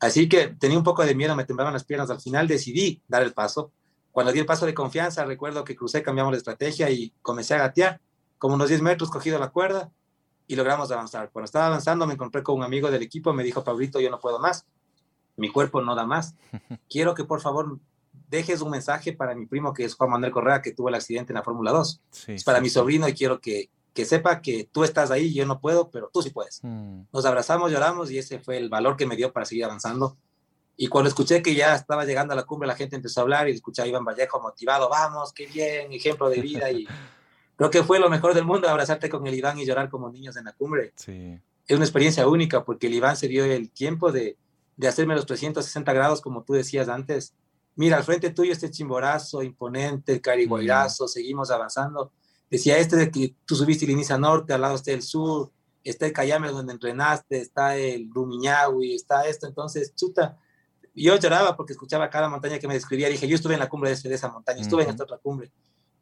Así 0.00 0.28
que 0.28 0.48
tenía 0.48 0.76
un 0.76 0.84
poco 0.84 1.04
de 1.04 1.14
miedo, 1.14 1.36
me 1.36 1.44
temblaban 1.44 1.72
las 1.72 1.84
piernas. 1.84 2.10
Al 2.10 2.20
final 2.20 2.48
decidí 2.48 3.00
dar 3.08 3.22
el 3.22 3.32
paso. 3.32 3.70
Cuando 4.10 4.32
di 4.32 4.40
el 4.40 4.46
paso 4.46 4.66
de 4.66 4.74
confianza, 4.74 5.24
recuerdo 5.24 5.64
que 5.64 5.76
crucé, 5.76 6.02
cambiamos 6.02 6.32
de 6.32 6.38
estrategia 6.38 6.90
y 6.90 7.12
comencé 7.22 7.54
a 7.54 7.58
gatear. 7.58 8.00
Como 8.38 8.54
unos 8.54 8.68
10 8.68 8.82
metros, 8.82 9.10
cogido 9.10 9.38
la 9.38 9.50
cuerda 9.50 9.90
y 10.46 10.56
logramos 10.56 10.90
avanzar. 10.90 11.30
Cuando 11.30 11.46
estaba 11.46 11.68
avanzando, 11.68 12.06
me 12.06 12.14
encontré 12.14 12.42
con 12.42 12.56
un 12.56 12.64
amigo 12.64 12.90
del 12.90 13.02
equipo, 13.02 13.32
me 13.32 13.42
dijo, 13.42 13.64
Pablito, 13.64 14.00
yo 14.00 14.10
no 14.10 14.20
puedo 14.20 14.38
más. 14.38 14.66
Mi 15.36 15.48
cuerpo 15.48 15.80
no 15.80 15.94
da 15.94 16.04
más. 16.04 16.34
Quiero 16.90 17.14
que 17.14 17.24
por 17.24 17.40
favor 17.40 17.78
dejes 18.32 18.62
un 18.62 18.70
mensaje 18.70 19.12
para 19.12 19.34
mi 19.34 19.44
primo, 19.44 19.74
que 19.74 19.84
es 19.84 19.94
Juan 19.94 20.10
Manuel 20.10 20.32
Correa, 20.32 20.62
que 20.62 20.72
tuvo 20.72 20.88
el 20.88 20.94
accidente 20.94 21.32
en 21.32 21.36
la 21.36 21.42
Fórmula 21.42 21.70
2. 21.70 22.00
es 22.28 22.42
para 22.44 22.62
mi 22.62 22.70
sobrino 22.70 23.06
y 23.06 23.12
quiero 23.12 23.40
que, 23.40 23.68
que 23.92 24.06
sepa 24.06 24.40
que 24.40 24.66
tú 24.72 24.84
estás 24.84 25.10
ahí, 25.10 25.34
yo 25.34 25.44
no 25.44 25.60
puedo, 25.60 25.90
pero 25.90 26.10
tú 26.10 26.22
sí 26.22 26.30
puedes. 26.30 26.60
Mm. 26.62 27.02
Nos 27.12 27.26
abrazamos, 27.26 27.70
lloramos 27.70 28.10
y 28.10 28.16
ese 28.16 28.38
fue 28.38 28.56
el 28.56 28.70
valor 28.70 28.96
que 28.96 29.06
me 29.06 29.16
dio 29.16 29.32
para 29.32 29.44
seguir 29.44 29.66
avanzando. 29.66 30.16
Y 30.78 30.86
cuando 30.86 31.08
escuché 31.08 31.42
que 31.42 31.54
ya 31.54 31.74
estaba 31.74 32.06
llegando 32.06 32.32
a 32.32 32.36
la 32.36 32.44
cumbre, 32.44 32.66
la 32.66 32.74
gente 32.74 32.96
empezó 32.96 33.20
a 33.20 33.22
hablar 33.24 33.48
y 33.48 33.52
escuché 33.52 33.82
a 33.82 33.86
Iván 33.86 34.04
Vallejo 34.04 34.40
motivado, 34.40 34.88
vamos, 34.88 35.34
qué 35.34 35.46
bien, 35.46 35.92
ejemplo 35.92 36.30
de 36.30 36.40
vida. 36.40 36.70
Y 36.70 36.88
creo 37.56 37.70
que 37.70 37.82
fue 37.84 37.98
lo 37.98 38.08
mejor 38.08 38.32
del 38.32 38.46
mundo, 38.46 38.66
abrazarte 38.66 39.10
con 39.10 39.26
el 39.26 39.34
Iván 39.34 39.58
y 39.58 39.66
llorar 39.66 39.90
como 39.90 40.10
niños 40.10 40.38
en 40.38 40.46
la 40.46 40.52
cumbre. 40.52 40.94
Sí. 40.96 41.38
Es 41.66 41.76
una 41.76 41.84
experiencia 41.84 42.26
única 42.26 42.64
porque 42.64 42.86
el 42.86 42.94
Iván 42.94 43.16
se 43.18 43.28
dio 43.28 43.44
el 43.44 43.70
tiempo 43.70 44.10
de, 44.10 44.38
de 44.78 44.88
hacerme 44.88 45.14
los 45.14 45.26
360 45.26 45.92
grados, 45.92 46.22
como 46.22 46.42
tú 46.44 46.54
decías 46.54 46.88
antes. 46.88 47.34
Mira, 47.76 47.96
al 47.96 48.04
frente 48.04 48.30
tuyo 48.30 48.52
este 48.52 48.70
chimborazo 48.70 49.42
imponente, 49.42 50.12
el 50.12 50.20
cariguairazo, 50.20 51.08
seguimos 51.08 51.50
avanzando. 51.50 52.12
Decía, 52.50 52.78
este 52.78 52.96
de 52.96 53.10
que 53.10 53.34
tú 53.46 53.54
subiste 53.54 53.84
el 53.86 53.92
inicia 53.92 54.18
norte, 54.18 54.52
al 54.52 54.60
lado 54.60 54.74
está 54.74 54.92
el 54.92 55.02
sur, 55.02 55.50
está 55.82 56.06
el 56.06 56.12
Cayame 56.12 56.50
donde 56.50 56.74
entrenaste, 56.74 57.38
está 57.38 57.76
el 57.76 58.10
Rumiñahui, 58.12 58.94
está 58.94 59.26
esto. 59.26 59.46
Entonces, 59.46 59.94
chuta, 59.94 60.38
yo 60.94 61.16
lloraba 61.16 61.56
porque 61.56 61.72
escuchaba 61.72 62.10
cada 62.10 62.28
montaña 62.28 62.58
que 62.58 62.68
me 62.68 62.74
describía. 62.74 63.08
Dije, 63.08 63.26
yo 63.26 63.36
estuve 63.36 63.54
en 63.54 63.60
la 63.60 63.68
cumbre 63.68 63.94
de, 63.94 64.14
esa 64.14 64.28
montaña, 64.28 64.60
estuve 64.60 64.82
en 64.82 64.90
esta 64.90 65.04
otra 65.04 65.18
cumbre. 65.18 65.50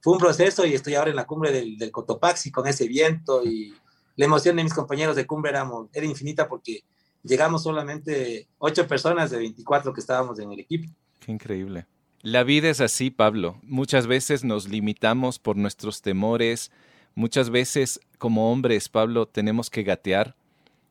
Fue 0.00 0.12
un 0.12 0.18
proceso 0.18 0.66
y 0.66 0.74
estoy 0.74 0.94
ahora 0.94 1.10
en 1.10 1.16
la 1.16 1.26
cumbre 1.26 1.52
del, 1.52 1.76
del 1.76 1.92
Cotopaxi 1.92 2.50
con 2.50 2.66
ese 2.66 2.88
viento 2.88 3.44
y 3.44 3.74
la 4.16 4.24
emoción 4.24 4.56
de 4.56 4.64
mis 4.64 4.74
compañeros 4.74 5.16
de 5.16 5.26
cumbre 5.26 5.50
era, 5.50 5.68
era 5.92 6.06
infinita 6.06 6.48
porque 6.48 6.84
llegamos 7.22 7.62
solamente 7.62 8.48
ocho 8.58 8.86
personas 8.86 9.30
de 9.30 9.38
24 9.38 9.92
que 9.92 10.00
estábamos 10.00 10.38
en 10.38 10.52
el 10.52 10.60
equipo. 10.60 10.90
Qué 11.20 11.32
increíble. 11.32 11.86
La 12.22 12.42
vida 12.44 12.68
es 12.68 12.80
así, 12.80 13.10
Pablo. 13.10 13.58
Muchas 13.62 14.06
veces 14.06 14.44
nos 14.44 14.68
limitamos 14.68 15.38
por 15.38 15.56
nuestros 15.56 16.02
temores. 16.02 16.70
Muchas 17.14 17.50
veces, 17.50 18.00
como 18.18 18.52
hombres, 18.52 18.88
Pablo, 18.88 19.26
tenemos 19.26 19.70
que 19.70 19.82
gatear. 19.82 20.34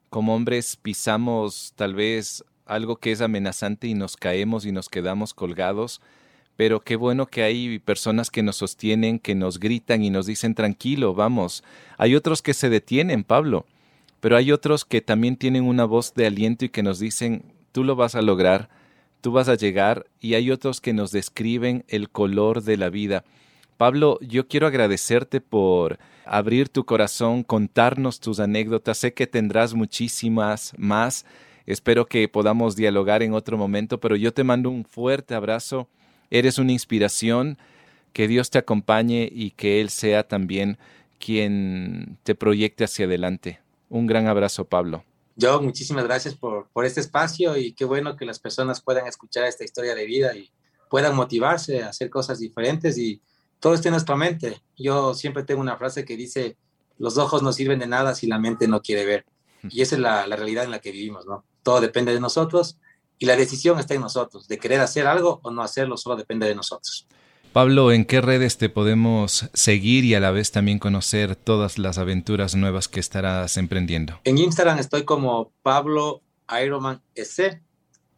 Como 0.08 0.34
hombres 0.34 0.76
pisamos 0.76 1.72
tal 1.76 1.94
vez 1.94 2.44
algo 2.66 2.96
que 2.96 3.12
es 3.12 3.20
amenazante 3.20 3.86
y 3.86 3.94
nos 3.94 4.16
caemos 4.16 4.66
y 4.66 4.72
nos 4.72 4.88
quedamos 4.88 5.34
colgados. 5.34 6.00
Pero 6.56 6.80
qué 6.80 6.96
bueno 6.96 7.26
que 7.26 7.42
hay 7.42 7.78
personas 7.78 8.30
que 8.30 8.42
nos 8.42 8.56
sostienen, 8.56 9.18
que 9.18 9.34
nos 9.34 9.60
gritan 9.60 10.02
y 10.02 10.10
nos 10.10 10.26
dicen 10.26 10.54
tranquilo, 10.54 11.14
vamos. 11.14 11.64
Hay 11.96 12.14
otros 12.14 12.42
que 12.42 12.54
se 12.54 12.68
detienen, 12.68 13.24
Pablo. 13.24 13.66
Pero 14.20 14.36
hay 14.36 14.52
otros 14.52 14.84
que 14.84 15.00
también 15.00 15.36
tienen 15.36 15.64
una 15.64 15.84
voz 15.84 16.12
de 16.14 16.26
aliento 16.26 16.64
y 16.64 16.68
que 16.68 16.82
nos 16.82 16.98
dicen, 16.98 17.44
tú 17.72 17.84
lo 17.84 17.96
vas 17.96 18.14
a 18.14 18.22
lograr, 18.22 18.68
tú 19.20 19.32
vas 19.32 19.48
a 19.48 19.54
llegar, 19.54 20.06
y 20.20 20.34
hay 20.34 20.50
otros 20.50 20.80
que 20.80 20.92
nos 20.92 21.12
describen 21.12 21.84
el 21.88 22.10
color 22.10 22.62
de 22.62 22.76
la 22.76 22.90
vida. 22.90 23.24
Pablo, 23.76 24.18
yo 24.20 24.46
quiero 24.46 24.66
agradecerte 24.66 25.40
por 25.40 25.98
abrir 26.26 26.68
tu 26.68 26.84
corazón, 26.84 27.42
contarnos 27.42 28.20
tus 28.20 28.38
anécdotas. 28.38 28.98
Sé 28.98 29.14
que 29.14 29.26
tendrás 29.26 29.72
muchísimas 29.74 30.74
más. 30.76 31.24
Espero 31.64 32.06
que 32.06 32.28
podamos 32.28 32.76
dialogar 32.76 33.22
en 33.22 33.32
otro 33.32 33.56
momento, 33.56 33.98
pero 33.98 34.16
yo 34.16 34.34
te 34.34 34.44
mando 34.44 34.68
un 34.68 34.84
fuerte 34.84 35.34
abrazo. 35.34 35.88
Eres 36.30 36.58
una 36.58 36.72
inspiración. 36.72 37.58
Que 38.12 38.28
Dios 38.28 38.50
te 38.50 38.58
acompañe 38.58 39.30
y 39.32 39.52
que 39.52 39.80
Él 39.80 39.88
sea 39.88 40.26
también 40.26 40.78
quien 41.18 42.18
te 42.22 42.34
proyecte 42.34 42.84
hacia 42.84 43.06
adelante. 43.06 43.60
Un 43.88 44.06
gran 44.06 44.26
abrazo, 44.26 44.64
Pablo. 44.64 45.04
Yo, 45.36 45.60
muchísimas 45.62 46.04
gracias 46.04 46.34
por, 46.34 46.68
por 46.68 46.84
este 46.84 47.00
espacio 47.00 47.56
y 47.56 47.72
qué 47.72 47.84
bueno 47.84 48.16
que 48.16 48.26
las 48.26 48.38
personas 48.38 48.80
puedan 48.80 49.06
escuchar 49.06 49.44
esta 49.44 49.64
historia 49.64 49.94
de 49.94 50.04
vida 50.04 50.34
y 50.34 50.50
puedan 50.88 51.14
motivarse 51.14 51.82
a 51.82 51.88
hacer 51.88 52.10
cosas 52.10 52.38
diferentes 52.40 52.98
y 52.98 53.22
todo 53.60 53.74
está 53.74 53.88
en 53.88 53.92
nuestra 53.92 54.16
mente. 54.16 54.60
Yo 54.76 55.14
siempre 55.14 55.44
tengo 55.44 55.60
una 55.60 55.76
frase 55.76 56.04
que 56.04 56.16
dice, 56.16 56.56
los 56.98 57.16
ojos 57.16 57.42
no 57.42 57.52
sirven 57.52 57.78
de 57.78 57.86
nada 57.86 58.14
si 58.14 58.26
la 58.26 58.38
mente 58.38 58.68
no 58.68 58.82
quiere 58.82 59.04
ver. 59.04 59.24
Y 59.70 59.82
esa 59.82 59.94
es 59.94 60.00
la, 60.00 60.26
la 60.26 60.36
realidad 60.36 60.64
en 60.64 60.70
la 60.70 60.80
que 60.80 60.90
vivimos, 60.90 61.26
¿no? 61.26 61.44
Todo 61.62 61.80
depende 61.80 62.12
de 62.12 62.20
nosotros 62.20 62.78
y 63.18 63.26
la 63.26 63.36
decisión 63.36 63.78
está 63.78 63.94
en 63.94 64.00
nosotros, 64.00 64.48
de 64.48 64.58
querer 64.58 64.80
hacer 64.80 65.06
algo 65.06 65.40
o 65.42 65.50
no 65.50 65.62
hacerlo, 65.62 65.98
solo 65.98 66.16
depende 66.16 66.48
de 66.48 66.54
nosotros. 66.54 67.06
Pablo, 67.52 67.90
¿en 67.90 68.04
qué 68.04 68.20
redes 68.20 68.58
te 68.58 68.68
podemos 68.68 69.50
seguir 69.54 70.04
y 70.04 70.14
a 70.14 70.20
la 70.20 70.30
vez 70.30 70.52
también 70.52 70.78
conocer 70.78 71.34
todas 71.34 71.78
las 71.78 71.98
aventuras 71.98 72.54
nuevas 72.54 72.86
que 72.86 73.00
estarás 73.00 73.56
emprendiendo? 73.56 74.20
En 74.22 74.38
Instagram 74.38 74.78
estoy 74.78 75.04
como 75.04 75.52
Pablo 75.62 76.22
Ironman 76.62 77.02
S 77.16 77.60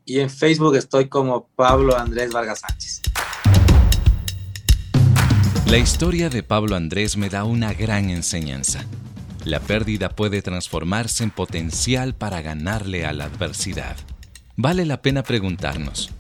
y 0.05 0.21
en 0.21 0.29
Facebook 0.29 0.77
estoy 0.77 1.09
como 1.09 1.49
Pablo 1.57 1.97
Andrés 1.97 2.31
Vargas 2.31 2.61
Sánchez. 2.61 3.01
La 5.66 5.79
historia 5.79 6.29
de 6.29 6.42
Pablo 6.42 6.77
Andrés 6.77 7.16
me 7.16 7.31
da 7.31 7.45
una 7.45 7.73
gran 7.73 8.11
enseñanza. 8.11 8.85
La 9.47 9.61
pérdida 9.61 10.11
puede 10.11 10.42
transformarse 10.42 11.25
en 11.25 11.31
potencial 11.31 12.14
para 12.14 12.42
ganarle 12.42 13.07
a 13.07 13.14
la 13.14 13.25
adversidad. 13.25 13.97
Vale 14.57 14.85
la 14.85 15.01
pena 15.01 15.23
preguntarnos, 15.23 16.11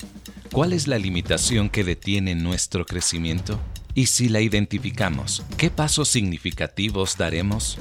¿Cuál 0.52 0.74
es 0.74 0.86
la 0.86 0.98
limitación 0.98 1.70
que 1.70 1.82
detiene 1.82 2.34
nuestro 2.34 2.84
crecimiento? 2.84 3.58
Y 3.94 4.06
si 4.06 4.28
la 4.28 4.42
identificamos, 4.42 5.42
¿qué 5.56 5.70
pasos 5.70 6.08
significativos 6.08 7.16
daremos? 7.16 7.78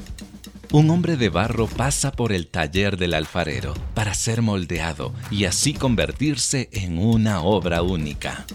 Un 0.71 0.89
hombre 0.89 1.17
de 1.17 1.27
barro 1.27 1.67
pasa 1.67 2.13
por 2.13 2.31
el 2.31 2.47
taller 2.47 2.95
del 2.95 3.13
alfarero 3.13 3.73
para 3.93 4.13
ser 4.13 4.41
moldeado 4.41 5.13
y 5.29 5.43
así 5.43 5.73
convertirse 5.73 6.69
en 6.71 6.97
una 6.97 7.41
obra 7.41 7.81
única. 7.81 8.45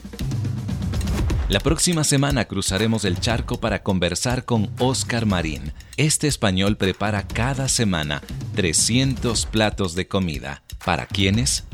La 1.51 1.61
próxima 1.61 2.03
semana 2.03 2.47
cruzaremos 2.47 3.05
el 3.05 3.21
charco 3.21 3.61
para 3.61 3.83
conversar 3.83 4.47
con 4.47 4.71
Oscar 4.79 5.27
Marín. 5.27 5.75
Este 5.99 6.27
español 6.27 6.79
prepara 6.79 7.29
cada 7.29 7.69
semana 7.69 8.23
300 8.55 9.45
platos 9.45 9.95
de 9.95 10.09
comida. 10.09 10.63
¿Para 10.87 11.05
quiénes? 11.05 11.65